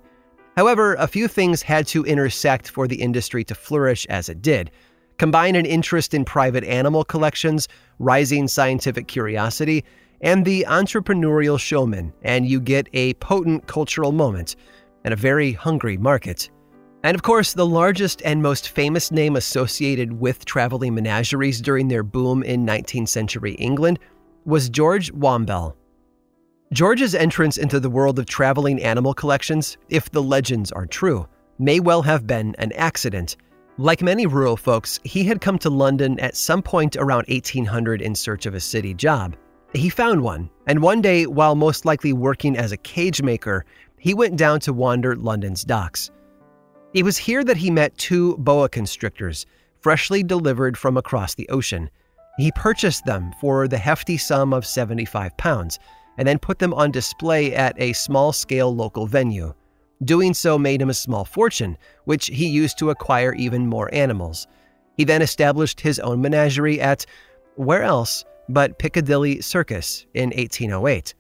However, 0.56 0.94
a 0.96 1.08
few 1.08 1.28
things 1.28 1.62
had 1.62 1.88
to 1.88 2.06
intersect 2.06 2.70
for 2.70 2.88
the 2.88 3.02
industry 3.02 3.44
to 3.46 3.56
flourish 3.56 4.06
as 4.08 4.30
it 4.30 4.42
did. 4.42 4.72
Combine 5.18 5.56
an 5.56 5.66
interest 5.66 6.14
in 6.14 6.24
private 6.24 6.64
animal 6.64 7.04
collections, 7.04 7.68
rising 7.98 8.48
scientific 8.48 9.08
curiosity, 9.08 9.84
and 10.22 10.46
the 10.46 10.66
entrepreneurial 10.68 11.60
showman, 11.60 12.14
and 12.22 12.48
you 12.48 12.60
get 12.60 12.88
a 12.94 13.14
potent 13.16 13.68
cultural 13.68 14.12
moment 14.12 14.56
and 15.04 15.14
a 15.14 15.18
very 15.18 15.54
hungry 15.54 15.98
market. 15.98 16.50
And 17.04 17.16
of 17.16 17.24
course, 17.24 17.54
the 17.54 17.66
largest 17.66 18.22
and 18.24 18.44
most 18.44 18.70
famous 18.70 19.12
name 19.12 19.36
associated 19.36 20.20
with 20.20 20.46
traveling 20.46 20.94
menageries 20.94 21.62
during 21.62 21.88
their 21.88 22.04
boom 22.04 22.44
in 22.44 22.66
19th 22.66 23.08
century 23.08 23.54
England 23.54 23.98
was 24.46 24.70
George 24.70 25.12
Wombwell. 25.14 25.76
George's 26.72 27.16
entrance 27.16 27.58
into 27.58 27.80
the 27.80 27.90
world 27.90 28.20
of 28.20 28.28
traveling 28.28 28.80
animal 28.84 29.12
collections, 29.12 29.76
if 29.90 30.12
the 30.12 30.22
legends 30.22 30.72
are 30.72 30.86
true, 30.86 31.28
may 31.58 31.80
well 31.80 32.04
have 32.04 32.28
been 32.28 32.54
an 32.60 32.72
accident. 32.74 33.38
Like 33.80 34.04
many 34.04 34.28
rural 34.28 34.56
folks, 34.56 35.00
he 35.04 35.24
had 35.24 35.42
come 35.42 35.58
to 35.60 35.70
London 35.72 36.20
at 36.20 36.38
some 36.38 36.62
point 36.62 36.96
around 36.96 37.26
1800 37.28 38.04
in 38.04 38.14
search 38.14 38.46
of 38.46 38.54
a 38.54 38.60
city 38.60 38.94
job. 38.94 39.36
He 39.74 39.90
found 39.90 40.22
one, 40.22 40.48
and 40.68 40.80
one 40.80 41.02
day, 41.02 41.26
while 41.26 41.56
most 41.56 41.86
likely 41.86 42.14
working 42.14 42.56
as 42.56 42.72
a 42.72 42.78
cage 42.78 43.24
maker, 43.24 43.66
he 43.98 44.14
went 44.14 44.38
down 44.38 44.60
to 44.60 44.74
wander 44.74 45.16
London's 45.16 45.64
docks. 45.64 46.12
It 46.94 47.02
was 47.02 47.18
here 47.18 47.44
that 47.46 47.58
he 47.58 47.72
met 47.72 47.98
two 47.98 48.38
boa 48.38 48.70
constrictors, 48.70 49.48
freshly 49.82 50.22
delivered 50.22 50.78
from 50.78 50.98
across 50.98 51.34
the 51.34 51.50
ocean. 51.50 51.90
He 52.38 52.52
purchased 52.52 53.06
them 53.06 53.34
for 53.42 53.68
the 53.68 53.80
hefty 53.80 54.18
sum 54.18 54.54
of 54.54 54.68
75 54.68 55.36
pounds 55.38 55.80
and 56.18 56.28
then 56.28 56.40
put 56.40 56.60
them 56.60 56.74
on 56.74 56.92
display 56.92 57.54
at 57.54 57.80
a 57.80 57.94
small 57.94 58.32
scale 58.34 58.76
local 58.76 59.06
venue. 59.06 59.54
Doing 60.04 60.34
so 60.34 60.58
made 60.58 60.82
him 60.82 60.90
a 60.90 60.94
small 60.94 61.26
fortune, 61.26 61.78
which 62.06 62.28
he 62.28 62.48
used 62.48 62.78
to 62.80 62.90
acquire 62.90 63.34
even 63.34 63.68
more 63.68 63.94
animals. 63.94 64.48
He 64.96 65.04
then 65.04 65.22
established 65.22 65.82
his 65.82 66.00
own 66.00 66.22
menagerie 66.22 66.80
at, 66.80 67.06
where 67.56 67.84
else 67.84 68.24
but 68.50 68.80
Piccadilly 68.80 69.42
Circus 69.42 70.06
in 70.14 70.30
1808. 70.30 71.14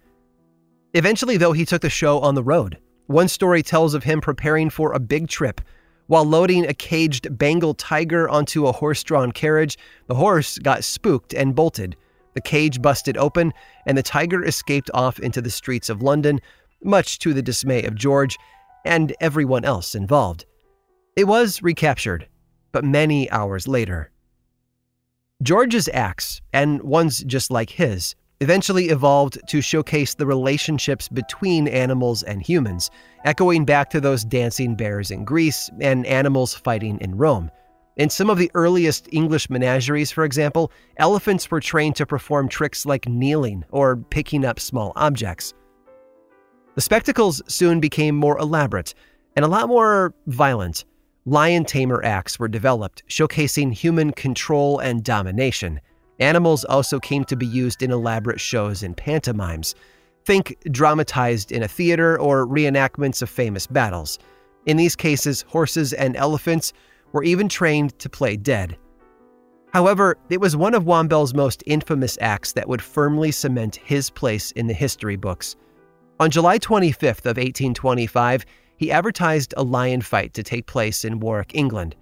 Eventually, 0.93 1.38
though, 1.38 1.53
he 1.53 1.65
took 1.65 1.81
the 1.81 1.89
show 1.89 2.19
on 2.19 2.36
the 2.36 2.43
road. 2.43 2.77
One 3.08 3.27
story 3.27 3.62
tells 3.62 3.93
of 3.93 4.03
him 4.03 4.22
preparing 4.22 4.69
for 4.69 4.93
a 4.93 5.00
big 5.00 5.27
trip. 5.27 5.62
While 6.08 6.25
loading 6.25 6.65
a 6.65 6.74
caged 6.74 7.38
Bengal 7.38 7.75
tiger 7.75 8.27
onto 8.27 8.65
a 8.65 8.72
horse 8.72 9.03
drawn 9.03 9.31
carriage, 9.31 9.77
the 10.08 10.15
horse 10.15 10.58
got 10.58 10.84
spooked 10.84 11.34
and 11.34 11.55
bolted. 11.55 11.96
The 12.33 12.41
cage 12.41 12.81
busted 12.81 13.17
open, 13.17 13.53
and 13.86 13.98
the 13.98 14.03
tiger 14.03 14.43
escaped 14.43 14.89
off 14.93 15.19
into 15.19 15.41
the 15.41 15.50
streets 15.50 15.89
of 15.89 16.01
London, 16.01 16.39
much 16.83 17.19
to 17.19 17.33
the 17.33 17.41
dismay 17.41 17.83
of 17.83 17.95
George 17.95 18.38
and 18.86 19.13
everyone 19.19 19.65
else 19.65 19.95
involved. 19.95 20.45
It 21.15 21.25
was 21.25 21.62
recaptured, 21.62 22.27
but 22.71 22.83
many 22.83 23.29
hours 23.31 23.67
later. 23.67 24.12
George's 25.41 25.89
acts, 25.93 26.41
and 26.53 26.81
ones 26.81 27.24
just 27.24 27.51
like 27.51 27.69
his, 27.69 28.15
eventually 28.41 28.89
evolved 28.89 29.39
to 29.48 29.62
showcase 29.62 30.13
the 30.13 30.25
relationships 30.25 31.09
between 31.09 31.67
animals 31.67 32.24
and 32.24 32.41
humans, 32.41 32.89
echoing 33.25 33.65
back 33.65 33.89
to 33.89 34.00
those 34.00 34.24
dancing 34.24 34.75
bears 34.75 35.12
in 35.12 35.25
Greece 35.25 35.69
and 35.81 36.05
animals 36.05 36.53
fighting 36.53 36.98
in 37.00 37.17
Rome. 37.17 37.51
In 38.00 38.10
some 38.10 38.29
of 38.29 38.38
the 38.38 38.50
earliest 38.53 39.10
English 39.12 39.50
menageries, 39.50 40.10
for 40.10 40.24
example, 40.24 40.72
elephants 40.96 41.51
were 41.51 41.60
trained 41.60 41.98
to 41.98 42.06
perform 42.06 42.48
tricks 42.48 42.86
like 42.86 43.10
kneeling 43.10 43.65
or 43.72 43.98
picking 43.98 44.46
up 44.46 44.58
small 44.58 44.94
objects. 44.96 45.53
The 46.75 46.82
spectacles 46.82 47.41
soon 47.48 47.82
became 47.82 48.15
more 48.15 48.38
elaborate 48.38 48.94
and 49.36 49.44
a 49.44 49.50
lot 49.50 49.68
more 49.68 50.13
violent. 50.27 50.86
Lion 51.25 51.65
tamer 51.65 52.01
acts 52.01 52.39
were 52.39 52.48
developed, 52.48 53.03
showcasing 53.10 53.74
human 53.74 54.13
control 54.13 54.79
and 54.79 55.03
domination. 55.03 55.82
Animals 56.20 56.63
also 56.63 57.01
came 57.01 57.25
to 57.25 57.36
be 57.36 57.48
used 57.48 57.84
in 57.84 57.91
elaborate 57.91 58.39
shows 58.39 58.82
and 58.82 58.96
pantomimes. 58.96 59.75
Think 60.24 60.56
dramatized 60.72 61.51
in 61.51 61.63
a 61.63 61.68
theater 61.68 62.18
or 62.18 62.48
reenactments 62.48 63.22
of 63.22 63.29
famous 63.29 63.68
battles. 63.68 64.20
In 64.65 64.77
these 64.77 64.96
cases, 64.96 65.41
horses 65.50 65.91
and 65.91 66.15
elephants 66.15 66.72
were 67.11 67.23
even 67.23 67.49
trained 67.49 67.97
to 67.99 68.09
play 68.09 68.35
dead. 68.35 68.77
However, 69.73 70.17
it 70.29 70.41
was 70.41 70.55
one 70.55 70.73
of 70.73 70.85
Wombwell's 70.85 71.33
most 71.33 71.63
infamous 71.67 72.17
acts 72.21 72.53
that 72.53 72.67
would 72.67 72.81
firmly 72.81 73.31
cement 73.31 73.75
his 73.75 74.09
place 74.09 74.51
in 74.51 74.67
the 74.67 74.73
history 74.73 75.15
books. 75.15 75.55
On 76.19 76.31
July 76.31 76.57
25th 76.57 77.25
of 77.25 77.37
1825, 77.37 78.45
he 78.77 78.91
advertised 78.91 79.53
a 79.57 79.63
lion 79.63 80.01
fight 80.01 80.33
to 80.33 80.43
take 80.43 80.65
place 80.65 81.05
in 81.05 81.19
Warwick, 81.19 81.51
England. 81.53 81.95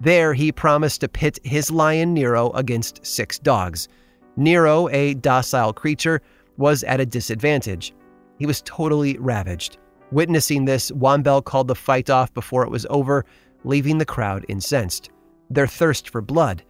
There, 0.00 0.34
he 0.34 0.52
promised 0.52 1.00
to 1.00 1.08
pit 1.08 1.38
his 1.44 1.70
lion 1.70 2.12
Nero 2.12 2.50
against 2.50 3.04
six 3.06 3.38
dogs. 3.38 3.88
Nero, 4.36 4.88
a 4.88 5.14
docile 5.14 5.72
creature, 5.72 6.20
was 6.56 6.84
at 6.84 7.00
a 7.00 7.06
disadvantage. 7.06 7.94
He 8.38 8.46
was 8.46 8.62
totally 8.62 9.16
ravaged. 9.18 9.78
Witnessing 10.10 10.64
this, 10.64 10.90
Wombwell 10.92 11.42
called 11.42 11.68
the 11.68 11.74
fight 11.74 12.10
off 12.10 12.34
before 12.34 12.64
it 12.64 12.70
was 12.70 12.86
over, 12.90 13.24
leaving 13.64 13.98
the 13.98 14.06
crowd 14.06 14.44
incensed. 14.48 15.10
Their 15.50 15.66
thirst 15.66 16.10
for 16.10 16.20
blood 16.20 16.62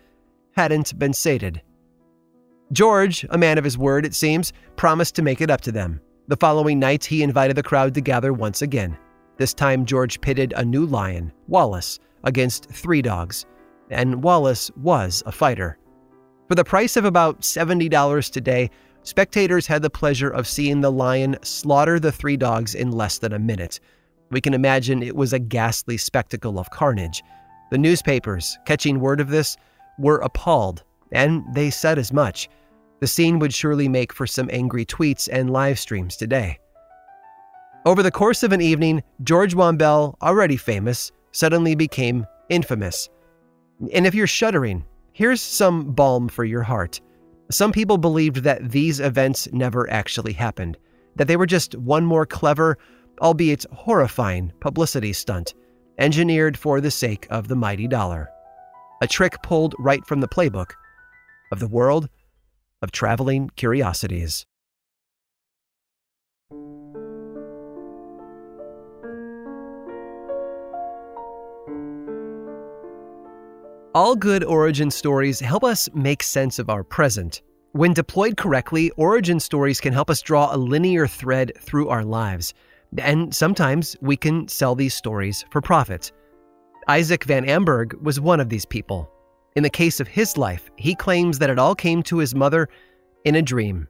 hadn't 0.53 0.99
been 0.99 1.13
sated. 1.13 1.63
George, 2.73 3.27
a 3.31 3.39
man 3.39 3.59
of 3.59 3.65
his 3.65 3.79
word, 3.79 4.07
it 4.07 4.15
seems, 4.15 4.53
promised 4.77 5.15
to 5.17 5.23
make 5.23 5.41
it 5.41 5.51
up 5.51 5.61
to 5.63 5.73
them. 5.73 6.01
The 6.29 6.37
following 6.37 6.79
night, 6.79 7.05
he 7.05 7.23
invited 7.23 7.57
the 7.57 7.63
crowd 7.63 7.95
to 7.95 8.01
gather 8.01 8.33
once 8.33 8.63
again. 8.63 8.97
This 9.37 9.53
time, 9.53 9.85
George 9.85 10.21
pitted 10.21 10.55
a 10.57 10.65
new 10.65 10.87
lion, 10.87 11.33
Wallace, 11.49 11.99
against 12.23 12.71
three 12.71 13.03
dogs, 13.03 13.45
and 13.91 14.23
Wallace 14.23 14.71
was 14.77 15.23
a 15.27 15.33
fighter. 15.33 15.79
For 16.49 16.55
the 16.55 16.65
price 16.65 16.97
of 16.97 17.05
about 17.05 17.41
$70 17.41 18.31
today, 18.31 18.71
spectators 19.03 19.67
had 19.67 19.83
the 19.83 19.91
pleasure 19.91 20.31
of 20.31 20.49
seeing 20.49 20.81
the 20.81 20.93
lion 20.93 21.37
slaughter 21.43 22.01
the 22.01 22.13
three 22.13 22.37
dogs 22.37 22.75
in 22.75 22.93
less 22.93 23.19
than 23.19 23.33
a 23.33 23.39
minute. 23.39 23.81
We 24.31 24.41
can 24.41 24.55
imagine 24.55 25.03
it 25.03 25.17
was 25.17 25.33
a 25.33 25.39
ghastly 25.39 25.97
spectacle 25.97 26.59
of 26.59 26.71
carnage. 26.71 27.23
The 27.71 27.79
newspapers, 27.79 28.59
catching 28.67 29.01
word 29.01 29.21
of 29.21 29.29
this, 29.29 29.57
were 29.99 30.19
appalled, 30.19 30.83
and 31.13 31.43
they 31.55 31.71
said 31.71 31.99
as 31.99 32.13
much. 32.13 32.49
The 33.01 33.07
scene 33.07 33.39
would 33.39 33.53
surely 33.53 33.89
make 33.89 34.13
for 34.13 34.27
some 34.27 34.49
angry 34.53 34.85
tweets 34.87 35.29
and 35.31 35.51
live 35.51 35.79
streams 35.79 36.17
today. 36.17 36.59
Over 37.87 38.03
the 38.03 38.11
course 38.11 38.43
of 38.43 38.53
an 38.53 38.63
evening, 38.63 39.03
George 39.23 39.55
Wombwell, 39.55 40.17
already 40.23 40.57
famous, 40.57 41.13
suddenly 41.33 41.75
became 41.75 42.27
infamous. 42.49 43.11
And 43.93 44.07
if 44.07 44.15
you're 44.15 44.27
shuddering, 44.27 44.85
here's 45.13 45.43
some 45.43 45.93
balm 45.93 46.29
for 46.29 46.45
your 46.45 46.63
heart. 46.63 47.01
Some 47.51 47.73
people 47.73 47.99
believed 47.99 48.37
that 48.37 48.71
these 48.71 49.01
events 49.01 49.49
never 49.53 49.91
actually 49.91 50.33
happened, 50.33 50.79
that 51.17 51.29
they 51.29 51.37
were 51.37 51.47
just 51.47 51.75
one 51.75 52.07
more 52.07 52.25
clever, 52.25 52.79
albeit 53.21 53.65
horrifying, 53.73 54.53
publicity 54.61 55.13
stunt, 55.13 55.55
engineered 55.99 56.57
for 56.57 56.81
the 56.81 56.91
sake 56.91 57.27
of 57.31 57.49
the 57.49 57.57
mighty 57.57 57.87
dollar. 57.87 58.29
A 59.01 59.07
trick 59.07 59.43
pulled 59.43 59.75
right 59.79 60.05
from 60.07 60.21
the 60.21 60.29
playbook 60.29 60.73
of 61.53 61.61
the 61.61 61.69
world 61.69 62.09
of 62.83 62.93
traveling 62.93 63.51
curiosities. 63.57 64.47
All 73.95 74.17
good 74.17 74.43
origin 74.43 74.91
stories 74.91 75.39
help 75.39 75.63
us 75.63 75.89
make 75.95 76.25
sense 76.25 76.59
of 76.59 76.69
our 76.69 76.83
present. 76.83 77.43
When 77.71 77.93
deployed 77.93 78.37
correctly, 78.37 78.91
origin 78.97 79.39
stories 79.39 79.81
can 79.81 79.93
help 79.93 80.11
us 80.11 80.21
draw 80.21 80.53
a 80.53 80.59
linear 80.59 81.07
thread 81.07 81.53
through 81.61 81.91
our 81.91 82.05
lives. 82.05 82.55
And 82.99 83.35
sometimes 83.35 83.97
we 84.01 84.17
can 84.17 84.49
sell 84.49 84.75
these 84.75 84.95
stories 84.95 85.45
for 85.51 85.61
profit. 85.61 86.13
Isaac 86.89 87.25
Van 87.25 87.45
Amburgh 87.45 87.95
was 88.03 88.21
one 88.21 88.41
of 88.41 88.49
these 88.49 88.67
people. 88.67 89.11
In 89.57 89.63
the 89.63 89.71
case 89.71 90.01
of 90.01 90.09
his 90.09 90.37
life, 90.37 90.71
he 90.77 90.95
claims 90.95 91.39
that 91.39 91.51
it 91.51 91.59
all 91.59 91.75
came 91.75 92.03
to 92.05 92.19
his 92.19 92.35
mother 92.35 92.69
in 93.25 93.37
a 93.37 93.43
dream. 93.43 93.89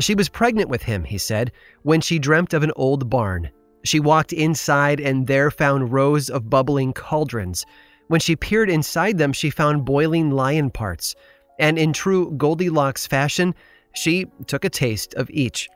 She 0.00 0.14
was 0.14 0.28
pregnant 0.28 0.68
with 0.68 0.82
him, 0.82 1.04
he 1.04 1.18
said, 1.18 1.52
when 1.82 2.00
she 2.00 2.18
dreamt 2.18 2.54
of 2.54 2.62
an 2.62 2.72
old 2.76 3.08
barn. 3.08 3.50
She 3.84 4.00
walked 4.00 4.32
inside 4.32 5.00
and 5.00 5.26
there 5.26 5.50
found 5.50 5.92
rows 5.92 6.28
of 6.28 6.50
bubbling 6.50 6.92
cauldrons. 6.92 7.64
When 8.08 8.20
she 8.20 8.36
peered 8.36 8.70
inside 8.70 9.18
them, 9.18 9.32
she 9.32 9.50
found 9.50 9.84
boiling 9.84 10.30
lion 10.30 10.70
parts, 10.70 11.14
and 11.58 11.78
in 11.78 11.92
true 11.92 12.32
Goldilocks 12.32 13.06
fashion, 13.06 13.54
she 13.94 14.26
took 14.46 14.64
a 14.64 14.70
taste 14.70 15.14
of 15.14 15.30
each. 15.30 15.68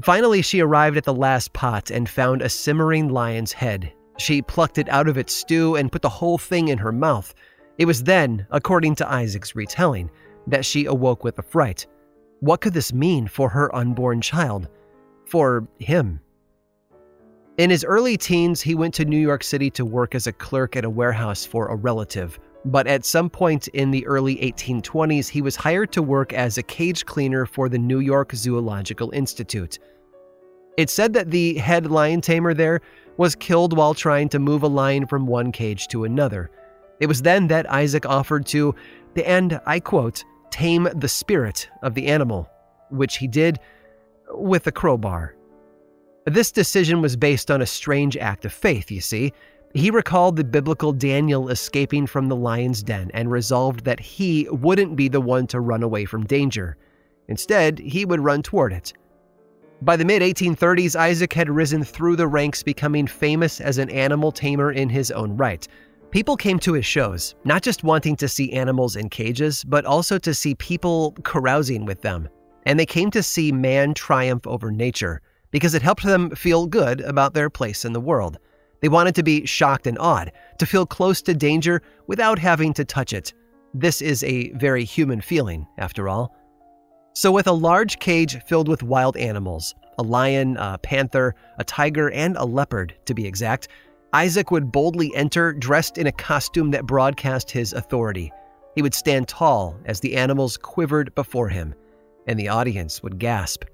Finally, 0.00 0.42
she 0.42 0.60
arrived 0.60 0.96
at 0.96 1.04
the 1.04 1.14
last 1.14 1.52
pot 1.52 1.90
and 1.90 2.08
found 2.08 2.42
a 2.42 2.48
simmering 2.48 3.08
lion's 3.08 3.52
head. 3.52 3.92
She 4.18 4.42
plucked 4.42 4.78
it 4.78 4.88
out 4.88 5.08
of 5.08 5.18
its 5.18 5.32
stew 5.32 5.76
and 5.76 5.92
put 5.92 6.02
the 6.02 6.08
whole 6.08 6.38
thing 6.38 6.68
in 6.68 6.78
her 6.78 6.92
mouth. 6.92 7.34
It 7.78 7.84
was 7.84 8.02
then, 8.02 8.46
according 8.50 8.94
to 8.96 9.10
Isaac's 9.10 9.54
retelling, 9.54 10.10
that 10.46 10.64
she 10.64 10.86
awoke 10.86 11.24
with 11.24 11.38
a 11.38 11.42
fright. 11.42 11.86
What 12.40 12.60
could 12.60 12.74
this 12.74 12.92
mean 12.92 13.28
for 13.28 13.48
her 13.48 13.74
unborn 13.74 14.20
child? 14.20 14.68
For 15.26 15.66
him? 15.78 16.20
In 17.58 17.70
his 17.70 17.84
early 17.84 18.16
teens, 18.16 18.60
he 18.60 18.74
went 18.74 18.94
to 18.94 19.04
New 19.04 19.18
York 19.18 19.44
City 19.44 19.70
to 19.70 19.84
work 19.84 20.14
as 20.14 20.26
a 20.26 20.32
clerk 20.32 20.74
at 20.74 20.84
a 20.84 20.90
warehouse 20.90 21.44
for 21.44 21.68
a 21.68 21.76
relative. 21.76 22.38
But 22.64 22.86
at 22.86 23.04
some 23.04 23.28
point 23.28 23.68
in 23.68 23.90
the 23.90 24.06
early 24.06 24.36
1820s, 24.36 25.28
he 25.28 25.42
was 25.42 25.56
hired 25.56 25.92
to 25.92 26.02
work 26.02 26.32
as 26.32 26.58
a 26.58 26.62
cage 26.62 27.04
cleaner 27.06 27.44
for 27.44 27.68
the 27.68 27.78
New 27.78 27.98
York 27.98 28.32
Zoological 28.34 29.10
Institute. 29.10 29.78
It's 30.76 30.92
said 30.92 31.12
that 31.14 31.30
the 31.30 31.54
head 31.54 31.90
lion 31.90 32.20
tamer 32.20 32.54
there 32.54 32.80
was 33.16 33.34
killed 33.34 33.76
while 33.76 33.94
trying 33.94 34.28
to 34.30 34.38
move 34.38 34.62
a 34.62 34.68
lion 34.68 35.06
from 35.06 35.26
one 35.26 35.52
cage 35.52 35.88
to 35.88 36.04
another. 36.04 36.50
It 37.00 37.06
was 37.06 37.22
then 37.22 37.48
that 37.48 37.70
Isaac 37.70 38.06
offered 38.06 38.46
to, 38.46 38.74
and 39.16 39.60
I 39.66 39.80
quote, 39.80 40.24
tame 40.50 40.88
the 40.94 41.08
spirit 41.08 41.68
of 41.82 41.94
the 41.94 42.06
animal, 42.06 42.48
which 42.90 43.16
he 43.16 43.26
did 43.26 43.58
with 44.30 44.66
a 44.66 44.72
crowbar. 44.72 45.34
This 46.26 46.52
decision 46.52 47.02
was 47.02 47.16
based 47.16 47.50
on 47.50 47.60
a 47.60 47.66
strange 47.66 48.16
act 48.16 48.44
of 48.44 48.52
faith, 48.52 48.90
you 48.90 49.00
see. 49.00 49.32
He 49.74 49.90
recalled 49.90 50.36
the 50.36 50.44
biblical 50.44 50.92
Daniel 50.92 51.48
escaping 51.48 52.06
from 52.06 52.28
the 52.28 52.36
lion's 52.36 52.82
den 52.82 53.10
and 53.14 53.30
resolved 53.30 53.84
that 53.84 54.00
he 54.00 54.46
wouldn't 54.50 54.96
be 54.96 55.08
the 55.08 55.20
one 55.20 55.46
to 55.46 55.60
run 55.60 55.82
away 55.82 56.04
from 56.04 56.24
danger. 56.24 56.76
Instead, 57.28 57.78
he 57.78 58.04
would 58.04 58.20
run 58.20 58.42
toward 58.42 58.74
it. 58.74 58.92
By 59.80 59.96
the 59.96 60.04
mid 60.04 60.20
1830s, 60.20 60.94
Isaac 60.94 61.32
had 61.32 61.48
risen 61.48 61.84
through 61.84 62.16
the 62.16 62.28
ranks, 62.28 62.62
becoming 62.62 63.06
famous 63.06 63.60
as 63.60 63.78
an 63.78 63.88
animal 63.90 64.30
tamer 64.30 64.70
in 64.70 64.90
his 64.90 65.10
own 65.10 65.36
right. 65.36 65.66
People 66.10 66.36
came 66.36 66.58
to 66.58 66.74
his 66.74 66.84
shows, 66.84 67.34
not 67.44 67.62
just 67.62 67.82
wanting 67.82 68.14
to 68.16 68.28
see 68.28 68.52
animals 68.52 68.96
in 68.96 69.08
cages, 69.08 69.64
but 69.64 69.86
also 69.86 70.18
to 70.18 70.34
see 70.34 70.54
people 70.56 71.12
carousing 71.24 71.86
with 71.86 72.02
them. 72.02 72.28
And 72.66 72.78
they 72.78 72.86
came 72.86 73.10
to 73.12 73.22
see 73.22 73.50
man 73.50 73.94
triumph 73.94 74.46
over 74.46 74.70
nature 74.70 75.22
because 75.50 75.74
it 75.74 75.82
helped 75.82 76.04
them 76.04 76.30
feel 76.30 76.66
good 76.66 77.00
about 77.00 77.32
their 77.32 77.48
place 77.48 77.86
in 77.86 77.94
the 77.94 78.00
world. 78.00 78.38
They 78.82 78.88
wanted 78.88 79.14
to 79.14 79.22
be 79.22 79.46
shocked 79.46 79.86
and 79.86 79.98
awed, 79.98 80.32
to 80.58 80.66
feel 80.66 80.84
close 80.84 81.22
to 81.22 81.34
danger 81.34 81.80
without 82.08 82.38
having 82.38 82.74
to 82.74 82.84
touch 82.84 83.12
it. 83.12 83.32
This 83.72 84.02
is 84.02 84.22
a 84.24 84.50
very 84.50 84.84
human 84.84 85.20
feeling, 85.20 85.66
after 85.78 86.08
all. 86.08 86.36
So, 87.14 87.30
with 87.30 87.46
a 87.46 87.52
large 87.52 87.98
cage 88.00 88.42
filled 88.42 88.68
with 88.68 88.82
wild 88.82 89.16
animals 89.16 89.74
a 89.98 90.02
lion, 90.02 90.56
a 90.56 90.78
panther, 90.78 91.34
a 91.58 91.64
tiger, 91.64 92.10
and 92.10 92.36
a 92.36 92.44
leopard, 92.44 92.94
to 93.04 93.14
be 93.14 93.26
exact 93.26 93.68
Isaac 94.14 94.50
would 94.50 94.72
boldly 94.72 95.14
enter 95.14 95.52
dressed 95.54 95.96
in 95.96 96.06
a 96.06 96.12
costume 96.12 96.70
that 96.72 96.86
broadcast 96.86 97.50
his 97.50 97.72
authority. 97.72 98.30
He 98.74 98.82
would 98.82 98.94
stand 98.94 99.28
tall 99.28 99.78
as 99.86 100.00
the 100.00 100.16
animals 100.16 100.56
quivered 100.56 101.14
before 101.14 101.48
him, 101.48 101.74
and 102.26 102.38
the 102.38 102.48
audience 102.48 103.02
would 103.02 103.18
gasp. 103.18 103.64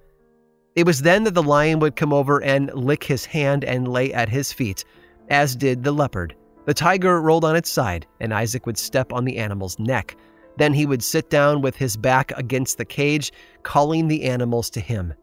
It 0.76 0.86
was 0.86 1.02
then 1.02 1.24
that 1.24 1.34
the 1.34 1.42
lion 1.42 1.80
would 1.80 1.96
come 1.96 2.12
over 2.12 2.40
and 2.40 2.72
lick 2.72 3.02
his 3.02 3.24
hand 3.24 3.64
and 3.64 3.88
lay 3.88 4.12
at 4.12 4.28
his 4.28 4.52
feet, 4.52 4.84
as 5.30 5.56
did 5.56 5.85
the 5.85 5.92
leopard. 5.92 6.35
The 6.66 6.75
tiger 6.75 7.20
rolled 7.20 7.44
on 7.44 7.56
its 7.56 7.70
side, 7.70 8.06
and 8.20 8.35
Isaac 8.35 8.66
would 8.66 8.78
step 8.78 9.12
on 9.12 9.25
the 9.25 9.38
animal's 9.38 9.78
neck. 9.78 10.16
Then 10.58 10.75
he 10.75 10.87
would 10.87 11.02
sit 11.02 11.30
down 11.30 11.62
with 11.62 11.76
his 11.76 11.97
back 11.97 12.32
against 12.37 12.78
the 12.78 12.85
cage, 12.85 13.32
calling 13.62 14.08
the 14.08 14.25
animals 14.25 14.68
to 14.70 14.80
him. 14.80 15.14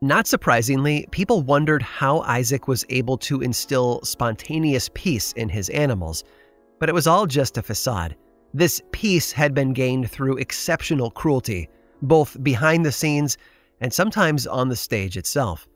Not 0.00 0.26
surprisingly, 0.26 1.06
people 1.10 1.42
wondered 1.42 1.82
how 1.82 2.20
Isaac 2.20 2.66
was 2.66 2.86
able 2.88 3.18
to 3.18 3.42
instill 3.42 4.00
spontaneous 4.02 4.88
peace 4.94 5.32
in 5.32 5.50
his 5.50 5.68
animals, 5.68 6.24
but 6.78 6.88
it 6.88 6.94
was 6.94 7.06
all 7.06 7.26
just 7.26 7.58
a 7.58 7.62
facade. 7.62 8.16
This 8.54 8.80
peace 8.92 9.30
had 9.30 9.54
been 9.54 9.74
gained 9.74 10.10
through 10.10 10.38
exceptional 10.38 11.10
cruelty, 11.10 11.68
both 12.00 12.42
behind 12.42 12.86
the 12.86 12.92
scenes 12.92 13.36
and 13.80 13.92
sometimes 13.92 14.46
on 14.46 14.68
the 14.68 14.76
stage 14.76 15.16
itself. 15.18 15.68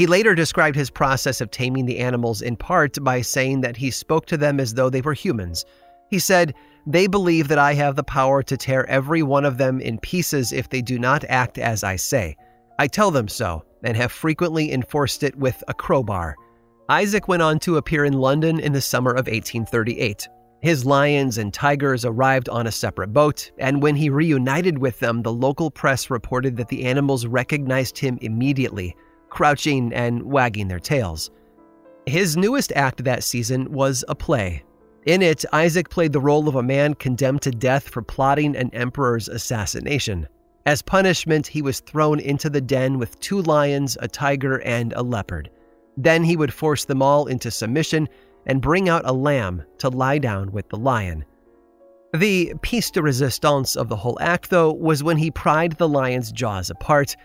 He 0.00 0.06
later 0.06 0.34
described 0.34 0.76
his 0.76 0.88
process 0.88 1.42
of 1.42 1.50
taming 1.50 1.84
the 1.84 1.98
animals 1.98 2.40
in 2.40 2.56
part 2.56 2.96
by 3.04 3.20
saying 3.20 3.60
that 3.60 3.76
he 3.76 3.90
spoke 3.90 4.24
to 4.28 4.38
them 4.38 4.58
as 4.58 4.72
though 4.72 4.88
they 4.88 5.02
were 5.02 5.12
humans. 5.12 5.66
He 6.08 6.18
said, 6.18 6.54
they 6.86 7.06
believe 7.06 7.48
that 7.48 7.58
I 7.58 7.74
have 7.74 7.96
the 7.96 8.02
power 8.02 8.42
to 8.44 8.56
tear 8.56 8.88
every 8.88 9.22
one 9.22 9.44
of 9.44 9.58
them 9.58 9.78
in 9.78 9.98
pieces 9.98 10.54
if 10.54 10.70
they 10.70 10.80
do 10.80 10.98
not 10.98 11.26
act 11.28 11.58
as 11.58 11.84
I 11.84 11.96
say. 11.96 12.34
I 12.78 12.86
tell 12.86 13.10
them 13.10 13.28
so, 13.28 13.62
and 13.84 13.94
have 13.94 14.10
frequently 14.10 14.72
enforced 14.72 15.22
it 15.22 15.36
with 15.36 15.62
a 15.68 15.74
crowbar. 15.74 16.34
Isaac 16.88 17.28
went 17.28 17.42
on 17.42 17.58
to 17.58 17.76
appear 17.76 18.06
in 18.06 18.14
London 18.14 18.58
in 18.58 18.72
the 18.72 18.80
summer 18.80 19.10
of 19.10 19.26
1838. 19.26 20.26
His 20.62 20.86
lions 20.86 21.36
and 21.36 21.52
tigers 21.52 22.06
arrived 22.06 22.48
on 22.48 22.66
a 22.66 22.72
separate 22.72 23.12
boat, 23.12 23.50
and 23.58 23.82
when 23.82 23.96
he 23.96 24.08
reunited 24.08 24.78
with 24.78 24.98
them, 24.98 25.20
the 25.20 25.30
local 25.30 25.70
press 25.70 26.08
reported 26.08 26.56
that 26.56 26.68
the 26.68 26.86
animals 26.86 27.26
recognized 27.26 27.98
him 27.98 28.18
immediately, 28.22 28.96
crouching 29.30 29.92
and 29.92 30.22
wagging 30.22 30.68
their 30.68 30.80
tails. 30.80 31.30
His 32.06 32.36
newest 32.36 32.72
act 32.72 33.04
that 33.04 33.24
season 33.24 33.72
was 33.72 34.04
a 34.08 34.14
play, 34.14 34.64
in 35.06 35.22
it, 35.22 35.46
Isaac 35.52 35.88
played 35.88 36.12
the 36.12 36.20
role 36.20 36.46
of 36.46 36.56
a 36.56 36.62
man 36.62 36.94
condemned 36.94 37.42
to 37.42 37.50
death 37.50 37.88
for 37.88 38.02
plotting 38.02 38.54
an 38.54 38.70
emperor's 38.74 39.28
assassination. 39.28 40.28
As 40.66 40.82
punishment, 40.82 41.46
he 41.46 41.62
was 41.62 41.80
thrown 41.80 42.20
into 42.20 42.50
the 42.50 42.60
den 42.60 42.98
with 42.98 43.18
two 43.20 43.40
lions, 43.42 43.96
a 44.00 44.08
tiger, 44.08 44.60
and 44.62 44.92
a 44.92 45.02
leopard. 45.02 45.50
Then 45.96 46.22
he 46.22 46.36
would 46.36 46.52
force 46.52 46.84
them 46.84 47.00
all 47.00 47.26
into 47.26 47.50
submission 47.50 48.08
and 48.44 48.60
bring 48.60 48.90
out 48.90 49.02
a 49.06 49.12
lamb 49.12 49.62
to 49.78 49.88
lie 49.88 50.18
down 50.18 50.52
with 50.52 50.68
the 50.68 50.76
lion. 50.76 51.24
The 52.12 52.54
piece 52.60 52.90
de 52.90 53.00
resistance 53.00 53.76
of 53.76 53.88
the 53.88 53.96
whole 53.96 54.18
act, 54.20 54.50
though, 54.50 54.72
was 54.72 55.02
when 55.02 55.16
he 55.16 55.30
pried 55.30 55.72
the 55.72 55.88
lion's 55.88 56.30
jaws 56.30 56.68
apart 56.68 57.16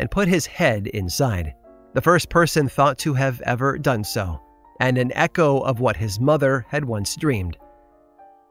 and 0.00 0.10
put 0.10 0.26
his 0.26 0.46
head 0.46 0.86
inside. 0.88 1.54
The 1.92 2.00
first 2.00 2.30
person 2.30 2.68
thought 2.68 2.98
to 3.00 3.12
have 3.14 3.40
ever 3.42 3.76
done 3.78 4.02
so 4.02 4.40
and 4.80 4.96
an 4.96 5.12
echo 5.14 5.60
of 5.60 5.78
what 5.78 5.96
his 5.96 6.18
mother 6.18 6.64
had 6.70 6.86
once 6.86 7.14
dreamed. 7.16 7.58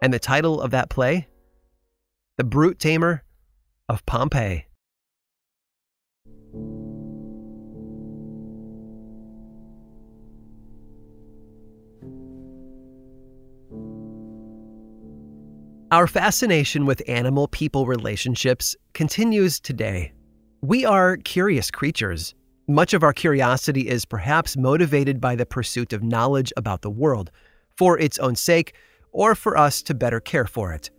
And 0.01 0.13
the 0.13 0.19
title 0.19 0.61
of 0.61 0.71
that 0.71 0.89
play? 0.91 1.27
The 2.37 2.43
Brute 2.43 2.77
Tamer 2.77 3.23
of 3.89 4.05
Pompeii. 4.05 4.67
Our 15.91 16.05
fascination 16.05 16.85
with 16.85 17.01
animal 17.07 17.47
people 17.47 17.87
relationships 17.87 18.75
continues 18.93 19.59
today. 19.59 20.13
We 20.61 20.85
are 20.85 21.17
curious 21.17 21.71
creatures 21.71 22.35
much 22.69 22.93
of 22.93 23.01
our 23.01 23.13
curiosity 23.13 23.89
is 23.89 24.05
perhaps 24.05 24.55
motivated 24.55 25.19
by 25.19 25.35
the 25.35 25.45
pursuit 25.45 25.91
of 25.91 26.03
knowledge 26.03 26.53
about 26.55 26.83
the 26.83 26.89
world, 26.91 27.31
for 27.75 27.97
its 27.97 28.19
own 28.19 28.35
sake, 28.35 28.75
or 29.11 29.33
for 29.33 29.57
us 29.57 29.81
to 29.81 29.95
better 29.95 30.19
care 30.19 30.45
for 30.45 30.71
it. 30.71 30.91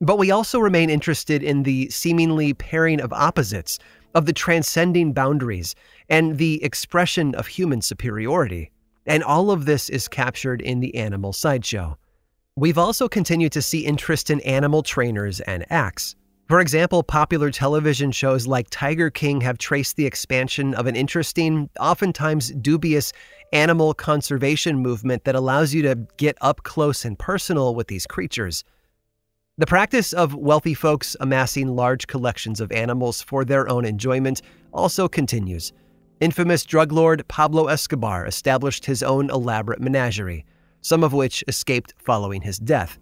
But 0.00 0.18
we 0.18 0.32
also 0.32 0.58
remain 0.58 0.90
interested 0.90 1.40
in 1.40 1.62
the 1.62 1.88
seemingly 1.88 2.52
pairing 2.52 3.00
of 3.00 3.12
opposites, 3.12 3.78
of 4.16 4.26
the 4.26 4.32
transcending 4.32 5.12
boundaries, 5.12 5.76
and 6.08 6.36
the 6.36 6.62
expression 6.64 7.32
of 7.36 7.46
human 7.46 7.80
superiority. 7.80 8.72
And 9.06 9.22
all 9.22 9.52
of 9.52 9.66
this 9.66 9.88
is 9.88 10.08
captured 10.08 10.60
in 10.60 10.80
the 10.80 10.96
animal 10.96 11.32
sideshow. 11.32 11.96
We've 12.56 12.78
also 12.78 13.08
continued 13.08 13.52
to 13.52 13.62
see 13.62 13.86
interest 13.86 14.30
in 14.30 14.40
animal 14.40 14.82
trainers 14.82 15.38
and 15.42 15.64
acts. 15.70 16.16
For 16.46 16.60
example, 16.60 17.02
popular 17.02 17.50
television 17.50 18.12
shows 18.12 18.46
like 18.46 18.66
Tiger 18.68 19.08
King 19.08 19.40
have 19.40 19.56
traced 19.56 19.96
the 19.96 20.04
expansion 20.04 20.74
of 20.74 20.86
an 20.86 20.94
interesting, 20.94 21.70
oftentimes 21.80 22.50
dubious, 22.50 23.14
animal 23.54 23.94
conservation 23.94 24.78
movement 24.78 25.24
that 25.24 25.34
allows 25.34 25.72
you 25.72 25.80
to 25.82 26.06
get 26.18 26.36
up 26.42 26.62
close 26.62 27.06
and 27.06 27.18
personal 27.18 27.74
with 27.74 27.86
these 27.86 28.06
creatures. 28.06 28.62
The 29.56 29.66
practice 29.66 30.12
of 30.12 30.34
wealthy 30.34 30.74
folks 30.74 31.16
amassing 31.18 31.68
large 31.68 32.08
collections 32.08 32.60
of 32.60 32.72
animals 32.72 33.22
for 33.22 33.46
their 33.46 33.66
own 33.70 33.86
enjoyment 33.86 34.42
also 34.70 35.08
continues. 35.08 35.72
Infamous 36.20 36.66
drug 36.66 36.92
lord 36.92 37.26
Pablo 37.26 37.68
Escobar 37.68 38.26
established 38.26 38.84
his 38.84 39.02
own 39.02 39.30
elaborate 39.30 39.80
menagerie, 39.80 40.44
some 40.82 41.04
of 41.04 41.14
which 41.14 41.42
escaped 41.48 41.94
following 41.96 42.42
his 42.42 42.58
death. 42.58 42.98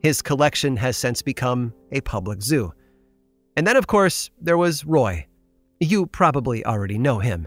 His 0.00 0.22
collection 0.22 0.76
has 0.76 0.96
since 0.96 1.22
become 1.22 1.74
a 1.90 2.00
public 2.00 2.40
zoo. 2.40 2.72
And 3.56 3.66
then, 3.66 3.76
of 3.76 3.86
course, 3.86 4.30
there 4.40 4.58
was 4.58 4.84
Roy. 4.84 5.26
You 5.80 6.06
probably 6.06 6.64
already 6.64 6.98
know 6.98 7.18
him. 7.18 7.46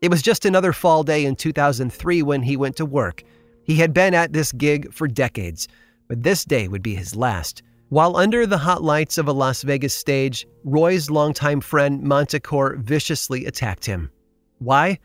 It 0.00 0.10
was 0.10 0.22
just 0.22 0.44
another 0.44 0.72
fall 0.72 1.02
day 1.02 1.24
in 1.24 1.36
2003 1.36 2.22
when 2.22 2.42
he 2.42 2.56
went 2.56 2.76
to 2.76 2.86
work. 2.86 3.22
He 3.64 3.76
had 3.76 3.92
been 3.92 4.14
at 4.14 4.32
this 4.32 4.52
gig 4.52 4.92
for 4.92 5.08
decades, 5.08 5.68
but 6.08 6.22
this 6.22 6.44
day 6.44 6.68
would 6.68 6.82
be 6.82 6.94
his 6.94 7.16
last. 7.16 7.62
While 7.88 8.16
under 8.16 8.46
the 8.46 8.58
hot 8.58 8.82
lights 8.82 9.18
of 9.18 9.28
a 9.28 9.32
Las 9.32 9.62
Vegas 9.62 9.94
stage, 9.94 10.46
Roy's 10.64 11.10
longtime 11.10 11.60
friend 11.60 12.02
Montecore 12.02 12.78
viciously 12.78 13.46
attacked 13.46 13.84
him. 13.84 14.10
Why? 14.58 14.98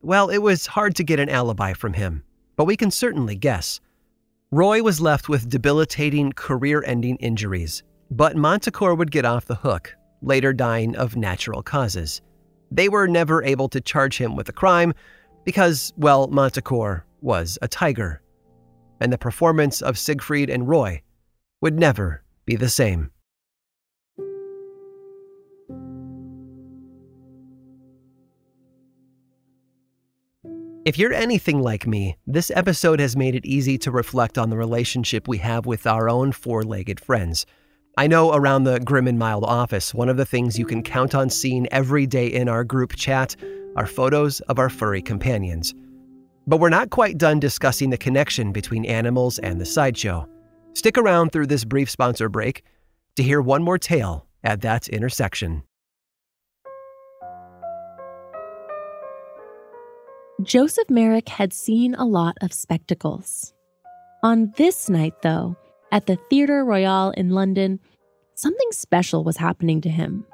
Well, 0.00 0.28
it 0.28 0.38
was 0.38 0.66
hard 0.66 0.94
to 0.96 1.04
get 1.04 1.20
an 1.20 1.28
alibi 1.28 1.72
from 1.72 1.94
him, 1.94 2.22
but 2.56 2.64
we 2.64 2.76
can 2.76 2.90
certainly 2.90 3.36
guess. 3.36 3.80
Roy 4.50 4.82
was 4.82 5.00
left 5.00 5.28
with 5.28 5.48
debilitating, 5.48 6.32
career 6.32 6.82
ending 6.86 7.16
injuries 7.16 7.82
but 8.10 8.36
Montecore 8.36 8.96
would 8.96 9.10
get 9.10 9.24
off 9.24 9.46
the 9.46 9.54
hook, 9.54 9.94
later 10.22 10.52
dying 10.52 10.96
of 10.96 11.16
natural 11.16 11.62
causes. 11.62 12.20
They 12.70 12.88
were 12.88 13.06
never 13.06 13.42
able 13.42 13.68
to 13.70 13.80
charge 13.80 14.18
him 14.18 14.36
with 14.36 14.48
a 14.48 14.52
crime 14.52 14.92
because, 15.44 15.92
well, 15.96 16.28
Montecore 16.28 17.02
was 17.20 17.58
a 17.62 17.68
tiger. 17.68 18.22
And 19.00 19.12
the 19.12 19.18
performance 19.18 19.80
of 19.80 19.98
Siegfried 19.98 20.50
and 20.50 20.68
Roy 20.68 21.02
would 21.60 21.78
never 21.78 22.22
be 22.44 22.56
the 22.56 22.68
same. 22.68 23.10
If 30.84 30.96
you're 30.96 31.12
anything 31.12 31.60
like 31.60 31.86
me, 31.86 32.16
this 32.26 32.50
episode 32.54 32.98
has 32.98 33.14
made 33.14 33.34
it 33.34 33.44
easy 33.44 33.76
to 33.78 33.90
reflect 33.90 34.38
on 34.38 34.48
the 34.48 34.56
relationship 34.56 35.28
we 35.28 35.36
have 35.36 35.66
with 35.66 35.86
our 35.86 36.08
own 36.08 36.32
four 36.32 36.62
legged 36.62 36.98
friends. 36.98 37.44
I 37.98 38.06
know 38.06 38.32
around 38.32 38.62
the 38.62 38.78
Grim 38.78 39.08
and 39.08 39.18
Mild 39.18 39.42
office, 39.42 39.92
one 39.92 40.08
of 40.08 40.16
the 40.16 40.24
things 40.24 40.56
you 40.56 40.64
can 40.64 40.84
count 40.84 41.16
on 41.16 41.28
seeing 41.28 41.66
every 41.72 42.06
day 42.06 42.28
in 42.28 42.48
our 42.48 42.62
group 42.62 42.94
chat 42.94 43.34
are 43.74 43.88
photos 43.88 44.38
of 44.42 44.60
our 44.60 44.70
furry 44.70 45.02
companions. 45.02 45.74
But 46.46 46.60
we're 46.60 46.68
not 46.68 46.90
quite 46.90 47.18
done 47.18 47.40
discussing 47.40 47.90
the 47.90 47.98
connection 47.98 48.52
between 48.52 48.84
animals 48.84 49.40
and 49.40 49.60
the 49.60 49.66
sideshow. 49.66 50.28
Stick 50.74 50.96
around 50.96 51.32
through 51.32 51.48
this 51.48 51.64
brief 51.64 51.90
sponsor 51.90 52.28
break 52.28 52.62
to 53.16 53.24
hear 53.24 53.42
one 53.42 53.64
more 53.64 53.78
tale 53.78 54.28
at 54.44 54.60
that 54.60 54.86
intersection. 54.86 55.64
Joseph 60.44 60.88
Merrick 60.88 61.28
had 61.28 61.52
seen 61.52 61.96
a 61.96 62.04
lot 62.04 62.36
of 62.42 62.52
spectacles. 62.52 63.54
On 64.22 64.52
this 64.56 64.88
night, 64.88 65.14
though, 65.22 65.56
at 65.92 66.06
the 66.06 66.18
Theatre 66.30 66.64
Royal 66.64 67.10
in 67.10 67.30
London, 67.30 67.80
something 68.34 68.68
special 68.70 69.24
was 69.24 69.36
happening 69.36 69.80
to 69.82 69.88
him. 69.88 70.24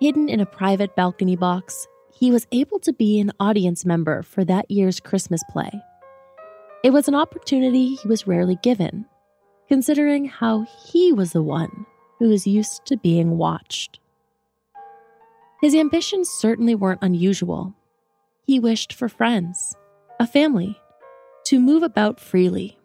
Hidden 0.00 0.28
in 0.28 0.40
a 0.40 0.46
private 0.46 0.94
balcony 0.94 1.36
box, 1.36 1.86
he 2.14 2.30
was 2.30 2.46
able 2.52 2.78
to 2.80 2.92
be 2.92 3.18
an 3.20 3.32
audience 3.40 3.84
member 3.84 4.22
for 4.22 4.44
that 4.44 4.70
year's 4.70 5.00
Christmas 5.00 5.42
play. 5.50 5.70
It 6.84 6.90
was 6.90 7.08
an 7.08 7.14
opportunity 7.14 7.94
he 7.94 8.08
was 8.08 8.26
rarely 8.26 8.56
given, 8.62 9.06
considering 9.68 10.26
how 10.26 10.66
he 10.86 11.12
was 11.12 11.32
the 11.32 11.42
one 11.42 11.86
who 12.18 12.28
was 12.28 12.46
used 12.46 12.86
to 12.86 12.96
being 12.96 13.38
watched. 13.38 14.00
His 15.60 15.74
ambitions 15.74 16.28
certainly 16.28 16.74
weren't 16.74 17.02
unusual 17.02 17.74
he 18.48 18.58
wished 18.58 18.94
for 18.94 19.10
friends, 19.10 19.76
a 20.18 20.26
family, 20.26 20.80
to 21.44 21.60
move 21.60 21.82
about 21.82 22.18
freely. 22.18 22.77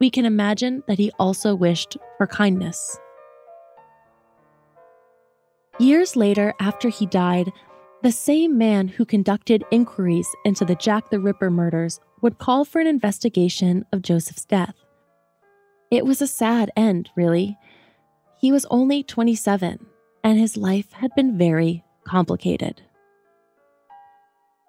We 0.00 0.10
can 0.10 0.24
imagine 0.24 0.82
that 0.88 0.98
he 0.98 1.12
also 1.18 1.54
wished 1.54 1.98
for 2.16 2.26
kindness. 2.26 2.98
Years 5.78 6.16
later, 6.16 6.54
after 6.58 6.88
he 6.88 7.06
died, 7.06 7.52
the 8.02 8.10
same 8.10 8.56
man 8.56 8.88
who 8.88 9.04
conducted 9.04 9.62
inquiries 9.70 10.28
into 10.46 10.64
the 10.64 10.74
Jack 10.74 11.10
the 11.10 11.20
Ripper 11.20 11.50
murders 11.50 12.00
would 12.22 12.38
call 12.38 12.64
for 12.64 12.80
an 12.80 12.86
investigation 12.86 13.84
of 13.92 14.00
Joseph's 14.00 14.46
death. 14.46 14.74
It 15.90 16.06
was 16.06 16.22
a 16.22 16.26
sad 16.26 16.70
end, 16.76 17.10
really. 17.14 17.58
He 18.38 18.52
was 18.52 18.66
only 18.70 19.02
27, 19.02 19.84
and 20.24 20.38
his 20.38 20.56
life 20.56 20.92
had 20.92 21.10
been 21.14 21.36
very 21.36 21.84
complicated. 22.04 22.80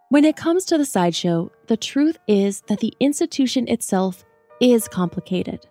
When 0.09 0.25
it 0.25 0.35
comes 0.35 0.65
to 0.65 0.77
the 0.77 0.85
sideshow, 0.85 1.51
the 1.67 1.77
truth 1.77 2.17
is 2.27 2.63
that 2.67 2.81
the 2.81 2.93
institution 2.99 3.69
itself 3.69 4.25
is 4.61 4.87
complicated. 4.87 5.67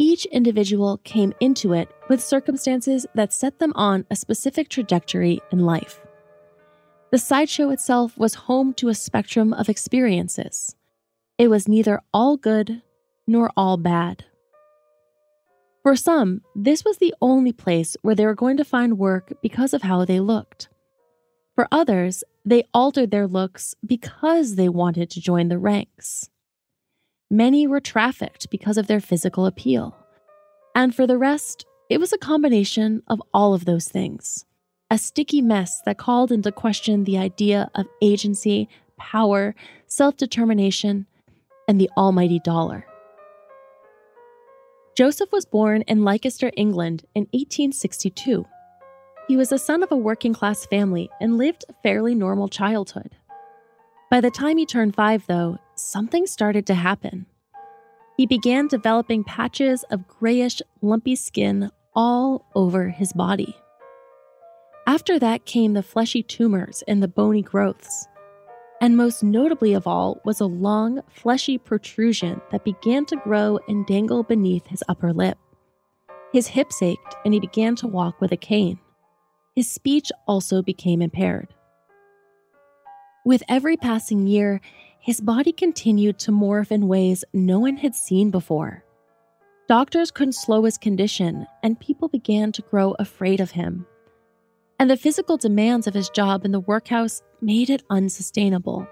Each 0.00 0.24
individual 0.26 0.98
came 1.04 1.34
into 1.40 1.74
it 1.74 1.88
with 2.08 2.22
circumstances 2.22 3.06
that 3.14 3.32
set 3.32 3.58
them 3.58 3.72
on 3.74 4.06
a 4.10 4.16
specific 4.16 4.68
trajectory 4.68 5.40
in 5.52 5.60
life. 5.60 6.00
The 7.10 7.18
sideshow 7.18 7.70
itself 7.70 8.16
was 8.16 8.34
home 8.34 8.74
to 8.74 8.88
a 8.88 8.94
spectrum 8.94 9.52
of 9.52 9.68
experiences. 9.68 10.74
It 11.36 11.48
was 11.48 11.68
neither 11.68 12.00
all 12.12 12.36
good 12.36 12.82
nor 13.26 13.50
all 13.56 13.76
bad. 13.76 14.24
For 15.82 15.96
some, 15.96 16.42
this 16.54 16.84
was 16.84 16.98
the 16.98 17.14
only 17.20 17.52
place 17.52 17.96
where 18.02 18.14
they 18.14 18.26
were 18.26 18.34
going 18.34 18.56
to 18.58 18.64
find 18.64 18.98
work 18.98 19.32
because 19.42 19.72
of 19.72 19.82
how 19.82 20.04
they 20.04 20.20
looked. 20.20 20.68
For 21.54 21.66
others, 21.72 22.24
they 22.44 22.64
altered 22.72 23.10
their 23.10 23.26
looks 23.26 23.74
because 23.84 24.54
they 24.54 24.68
wanted 24.68 25.10
to 25.10 25.20
join 25.20 25.48
the 25.48 25.58
ranks. 25.58 26.28
Many 27.30 27.66
were 27.66 27.80
trafficked 27.80 28.48
because 28.48 28.78
of 28.78 28.86
their 28.86 29.00
physical 29.00 29.44
appeal. 29.44 29.94
And 30.74 30.94
for 30.94 31.06
the 31.06 31.18
rest, 31.18 31.66
it 31.90 31.98
was 31.98 32.10
a 32.12 32.18
combination 32.18 33.02
of 33.06 33.22
all 33.34 33.52
of 33.52 33.66
those 33.66 33.86
things. 33.86 34.46
A 34.90 34.96
sticky 34.96 35.42
mess 35.42 35.82
that 35.84 35.98
called 35.98 36.32
into 36.32 36.50
question 36.50 37.04
the 37.04 37.18
idea 37.18 37.70
of 37.74 37.86
agency, 38.00 38.66
power, 38.96 39.54
self 39.86 40.16
determination, 40.16 41.06
and 41.68 41.78
the 41.78 41.90
almighty 41.98 42.40
dollar. 42.42 42.86
Joseph 44.96 45.30
was 45.30 45.44
born 45.44 45.82
in 45.82 46.04
Leicester, 46.04 46.50
England 46.56 47.04
in 47.14 47.24
1862. 47.32 48.46
He 49.28 49.36
was 49.36 49.50
the 49.50 49.58
son 49.58 49.82
of 49.82 49.92
a 49.92 49.96
working 49.96 50.32
class 50.32 50.64
family 50.64 51.10
and 51.20 51.36
lived 51.36 51.66
a 51.68 51.74
fairly 51.82 52.14
normal 52.14 52.48
childhood. 52.48 53.17
By 54.10 54.20
the 54.20 54.30
time 54.30 54.56
he 54.56 54.66
turned 54.66 54.94
five, 54.94 55.26
though, 55.26 55.58
something 55.74 56.26
started 56.26 56.66
to 56.66 56.74
happen. 56.74 57.26
He 58.16 58.26
began 58.26 58.66
developing 58.66 59.22
patches 59.24 59.84
of 59.90 60.08
grayish, 60.08 60.60
lumpy 60.82 61.14
skin 61.14 61.70
all 61.94 62.46
over 62.54 62.88
his 62.88 63.12
body. 63.12 63.56
After 64.86 65.18
that 65.18 65.44
came 65.44 65.74
the 65.74 65.82
fleshy 65.82 66.22
tumors 66.22 66.82
and 66.88 67.02
the 67.02 67.08
bony 67.08 67.42
growths. 67.42 68.08
And 68.80 68.96
most 68.96 69.22
notably 69.22 69.74
of 69.74 69.86
all 69.86 70.20
was 70.24 70.40
a 70.40 70.46
long, 70.46 71.00
fleshy 71.08 71.58
protrusion 71.58 72.40
that 72.50 72.64
began 72.64 73.04
to 73.06 73.16
grow 73.16 73.58
and 73.68 73.84
dangle 73.86 74.22
beneath 74.22 74.66
his 74.68 74.82
upper 74.88 75.12
lip. 75.12 75.36
His 76.32 76.46
hips 76.46 76.82
ached, 76.82 77.16
and 77.24 77.34
he 77.34 77.40
began 77.40 77.76
to 77.76 77.86
walk 77.86 78.20
with 78.20 78.32
a 78.32 78.36
cane 78.36 78.78
his 79.58 79.68
speech 79.68 80.12
also 80.28 80.62
became 80.62 81.02
impaired. 81.02 81.52
With 83.28 83.42
every 83.46 83.76
passing 83.76 84.26
year, 84.26 84.58
his 84.98 85.20
body 85.20 85.52
continued 85.52 86.18
to 86.20 86.32
morph 86.32 86.72
in 86.72 86.88
ways 86.88 87.26
no 87.34 87.58
one 87.58 87.76
had 87.76 87.94
seen 87.94 88.30
before. 88.30 88.82
Doctors 89.68 90.10
couldn't 90.10 90.32
slow 90.32 90.64
his 90.64 90.78
condition, 90.78 91.46
and 91.62 91.78
people 91.78 92.08
began 92.08 92.52
to 92.52 92.62
grow 92.62 92.96
afraid 92.98 93.40
of 93.40 93.50
him. 93.50 93.84
And 94.78 94.88
the 94.88 94.96
physical 94.96 95.36
demands 95.36 95.86
of 95.86 95.92
his 95.92 96.08
job 96.08 96.46
in 96.46 96.52
the 96.52 96.60
workhouse 96.60 97.20
made 97.42 97.68
it 97.68 97.82
unsustainable. 97.90 98.88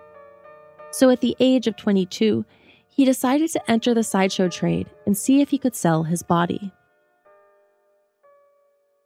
So 0.91 1.09
at 1.09 1.23
the 1.23 1.35
age 1.41 1.67
of 1.67 1.77
22, 1.77 2.45
he 2.89 3.07
decided 3.07 3.51
to 3.53 3.71
enter 3.71 3.95
the 3.95 4.05
sideshow 4.05 4.51
trade 4.51 4.91
and 5.07 5.17
see 5.17 5.41
if 5.41 5.49
he 5.49 5.57
could 5.57 5.75
sell 5.75 6.03
his 6.03 6.23
body 6.23 6.75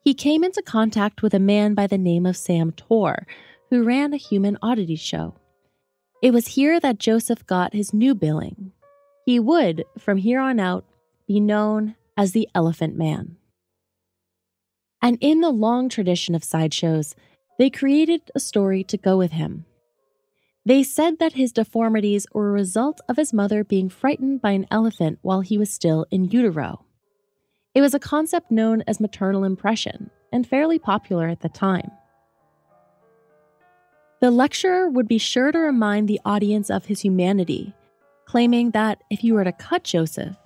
he 0.03 0.15
came 0.15 0.43
into 0.43 0.63
contact 0.63 1.23
with 1.23 1.35
a 1.35 1.39
man 1.39 1.75
by 1.75 1.87
the 1.87 1.99
name 1.99 2.27
of 2.27 2.37
Sam 2.37 2.73
Torr, 2.73 3.27
who 3.71 3.85
ran 3.85 4.13
a 4.13 4.19
human 4.19 4.59
oddity 4.61 4.97
show. 4.97 5.35
It 6.23 6.33
was 6.33 6.49
here 6.49 6.79
that 6.81 6.99
Joseph 6.99 7.47
got 7.47 7.73
his 7.73 7.95
new 7.95 8.15
billing. 8.15 8.73
He 9.25 9.39
would, 9.39 9.85
from 9.99 10.19
here 10.19 10.41
on 10.41 10.61
out, 10.61 10.85
be 11.27 11.41
known 11.41 11.95
as 12.17 12.33
the 12.33 12.49
Elephant 12.55 12.97
Man. 12.97 13.37
And 15.01 15.17
in 15.21 15.41
the 15.41 15.51
long 15.51 15.89
tradition 15.89 16.35
of 16.35 16.45
sideshows, 16.45 17.15
they 17.59 17.71
created 17.71 18.31
a 18.35 18.41
story 18.41 18.85
to 18.85 18.97
go 18.99 19.17
with 19.17 19.33
him. 19.33 19.65
They 20.67 20.83
said 20.83 21.19
that 21.19 21.33
his 21.33 21.53
deformities 21.53 22.27
were 22.33 22.51
a 22.51 22.53
result 22.53 23.01
of 23.09 23.17
his 23.17 23.33
mother 23.33 23.65
being 23.65 23.89
frightened 23.89 24.43
by 24.43 24.51
an 24.51 24.67
elephant 24.71 25.19
while 25.23 25.41
he 25.41 25.57
was 25.57 25.73
still 25.73 26.05
in 26.11 26.27
utero. 26.27 26.85
It 27.75 27.81
was 27.81 27.95
a 27.95 27.99
concept 27.99 28.51
known 28.51 28.83
as 28.87 29.01
maternal 29.01 29.45
impression 29.45 30.11
and 30.33 30.47
fairly 30.47 30.79
popular 30.79 31.29
at 31.29 31.41
the 31.41 31.49
time. 31.49 31.91
The 34.21 34.31
lecturer 34.31 34.91
would 34.91 35.09
be 35.09 35.17
sure 35.17 35.51
to 35.51 35.59
remind 35.59 36.07
the 36.07 36.21
audience 36.27 36.69
of 36.69 36.85
his 36.85 37.01
humanity, 37.01 37.75
claiming 38.27 38.73
that 38.73 39.03
if 39.11 39.25
you 39.25 39.33
were 39.33 39.45
to 39.45 39.53
cut 39.53 39.85
Joseph, 39.85 40.37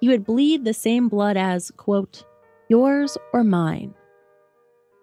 you 0.00 0.10
would 0.10 0.24
bleed 0.24 0.64
the 0.64 0.74
same 0.74 1.08
blood 1.08 1.36
as, 1.36 1.70
quote, 1.76 2.24
yours 2.68 3.16
or 3.32 3.44
mine. 3.44 3.94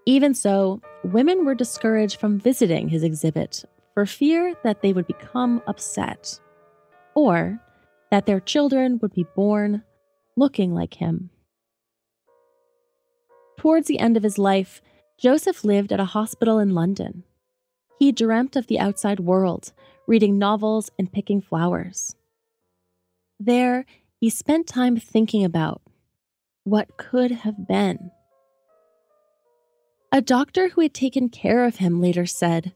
Even 0.05 0.33
so, 0.33 0.81
women 1.05 1.45
were 1.45 1.55
discouraged 1.55 2.19
from 2.19 2.37
visiting 2.37 2.89
his 2.89 3.01
exhibit 3.01 3.63
for 3.93 4.05
fear 4.05 4.53
that 4.63 4.81
they 4.81 4.91
would 4.91 5.07
become 5.07 5.61
upset, 5.65 6.37
or 7.15 7.57
that 8.11 8.25
their 8.25 8.41
children 8.41 8.99
would 9.01 9.13
be 9.13 9.25
born 9.35 9.83
looking 10.35 10.73
like 10.73 10.95
him. 10.95 11.29
Towards 13.57 13.87
the 13.87 13.99
end 13.99 14.17
of 14.17 14.23
his 14.23 14.37
life, 14.37 14.81
Joseph 15.17 15.63
lived 15.63 15.93
at 15.93 15.99
a 16.01 16.05
hospital 16.05 16.59
in 16.59 16.75
London. 16.75 17.23
He 17.99 18.11
dreamt 18.11 18.55
of 18.55 18.67
the 18.67 18.79
outside 18.79 19.19
world, 19.19 19.73
reading 20.05 20.37
novels 20.37 20.89
and 20.99 21.11
picking 21.11 21.41
flowers. 21.41 22.15
There, 23.39 23.85
he 24.19 24.29
spent 24.29 24.67
time 24.67 24.97
thinking 24.97 25.43
about 25.43 25.81
what 26.63 26.97
could 26.97 27.31
have 27.31 27.67
been. 27.67 28.11
A 30.11 30.21
doctor 30.21 30.69
who 30.69 30.81
had 30.81 30.93
taken 30.93 31.29
care 31.29 31.65
of 31.65 31.77
him 31.77 32.01
later 32.01 32.25
said, 32.25 32.73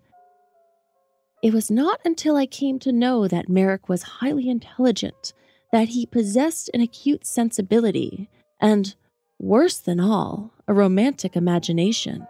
It 1.41 1.53
was 1.53 1.71
not 1.71 1.99
until 2.03 2.35
I 2.35 2.45
came 2.45 2.77
to 2.79 2.91
know 2.91 3.27
that 3.27 3.49
Merrick 3.49 3.87
was 3.89 4.03
highly 4.03 4.49
intelligent, 4.49 5.33
that 5.71 5.89
he 5.89 6.05
possessed 6.05 6.69
an 6.73 6.81
acute 6.81 7.25
sensibility, 7.25 8.29
and, 8.59 8.95
worse 9.39 9.77
than 9.77 9.99
all, 9.99 10.53
a 10.67 10.73
romantic 10.73 11.35
imagination, 11.35 12.27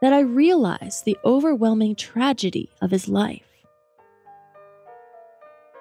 that 0.00 0.12
I 0.12 0.20
realized 0.20 1.04
the 1.04 1.18
overwhelming 1.24 1.96
tragedy 1.96 2.70
of 2.80 2.90
his 2.90 3.08
life. 3.08 3.42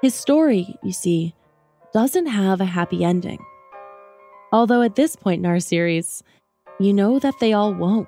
His 0.01 0.15
story, 0.15 0.75
you 0.83 0.91
see, 0.91 1.33
doesn't 1.93 2.27
have 2.27 2.61
a 2.61 2.65
happy 2.65 3.03
ending. 3.03 3.43
Although 4.51 4.81
at 4.81 4.95
this 4.95 5.15
point 5.15 5.39
in 5.39 5.45
our 5.45 5.59
series, 5.59 6.23
you 6.79 6.93
know 6.93 7.19
that 7.19 7.35
they 7.39 7.53
all 7.53 7.73
won't. 7.73 8.07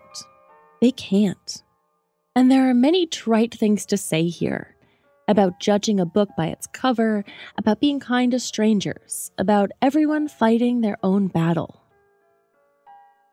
They 0.82 0.92
can't. 0.92 1.64
And 2.36 2.50
there 2.50 2.70
are 2.70 2.74
many 2.74 3.06
trite 3.08 3.54
things 3.54 3.86
to 3.88 3.98
say 3.98 4.28
here 4.28 4.76
about 5.28 5.60
judging 5.60 6.00
a 6.00 6.06
book 6.06 6.30
by 6.36 6.48
its 6.48 6.66
cover, 6.68 7.24
about 7.58 7.80
being 7.80 8.00
kind 8.00 8.32
to 8.32 8.40
strangers, 8.40 9.32
about 9.38 9.72
everyone 9.82 10.28
fighting 10.28 10.82
their 10.82 10.98
own 11.04 11.28
battle. 11.28 11.79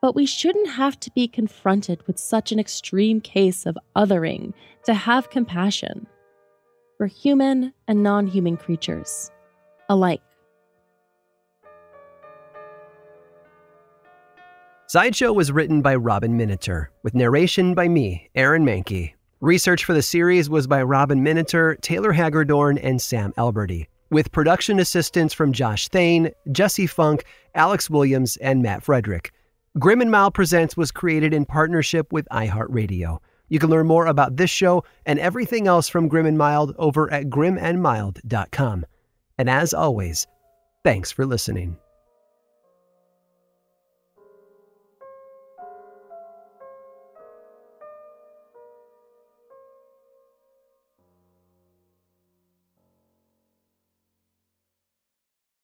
But 0.06 0.14
we 0.14 0.24
shouldn't 0.24 0.68
have 0.68 1.00
to 1.00 1.10
be 1.10 1.26
confronted 1.26 2.06
with 2.06 2.16
such 2.16 2.52
an 2.52 2.60
extreme 2.60 3.20
case 3.20 3.66
of 3.66 3.76
othering 3.96 4.52
to 4.84 4.94
have 4.94 5.30
compassion 5.30 6.06
for 6.96 7.08
human 7.08 7.72
and 7.88 8.04
non 8.04 8.28
human 8.28 8.56
creatures 8.56 9.32
alike. 9.88 10.22
Sideshow 14.86 15.32
was 15.32 15.50
written 15.50 15.82
by 15.82 15.96
Robin 15.96 16.38
Miniter, 16.38 16.86
with 17.02 17.16
narration 17.16 17.74
by 17.74 17.88
me, 17.88 18.30
Aaron 18.36 18.64
Mahnke. 18.64 19.12
Research 19.40 19.84
for 19.84 19.92
the 19.92 20.02
series 20.02 20.48
was 20.48 20.68
by 20.68 20.84
Robin 20.84 21.24
Miniter, 21.24 21.80
Taylor 21.80 22.12
Hagerdorn, 22.12 22.78
and 22.80 23.02
Sam 23.02 23.32
Alberti, 23.36 23.88
with 24.10 24.30
production 24.30 24.78
assistance 24.78 25.32
from 25.32 25.52
Josh 25.52 25.88
Thane, 25.88 26.30
Jesse 26.52 26.86
Funk, 26.86 27.24
Alex 27.56 27.90
Williams, 27.90 28.36
and 28.36 28.62
Matt 28.62 28.84
Frederick. 28.84 29.32
Grim 29.78 30.00
and 30.00 30.10
Mild 30.10 30.32
Presents 30.32 30.74
was 30.74 30.90
created 30.90 31.34
in 31.34 31.44
partnership 31.44 32.10
with 32.10 32.26
iHeartRadio. 32.32 33.18
You 33.50 33.58
can 33.58 33.68
learn 33.68 33.86
more 33.86 34.06
about 34.06 34.36
this 34.36 34.48
show 34.48 34.84
and 35.04 35.18
everything 35.18 35.66
else 35.66 35.86
from 35.86 36.08
Grim 36.08 36.24
and 36.24 36.38
Mild 36.38 36.74
over 36.78 37.12
at 37.12 37.26
grimandmild.com. 37.26 38.86
And 39.36 39.50
as 39.50 39.74
always, 39.74 40.26
thanks 40.82 41.12
for 41.12 41.26
listening. 41.26 41.76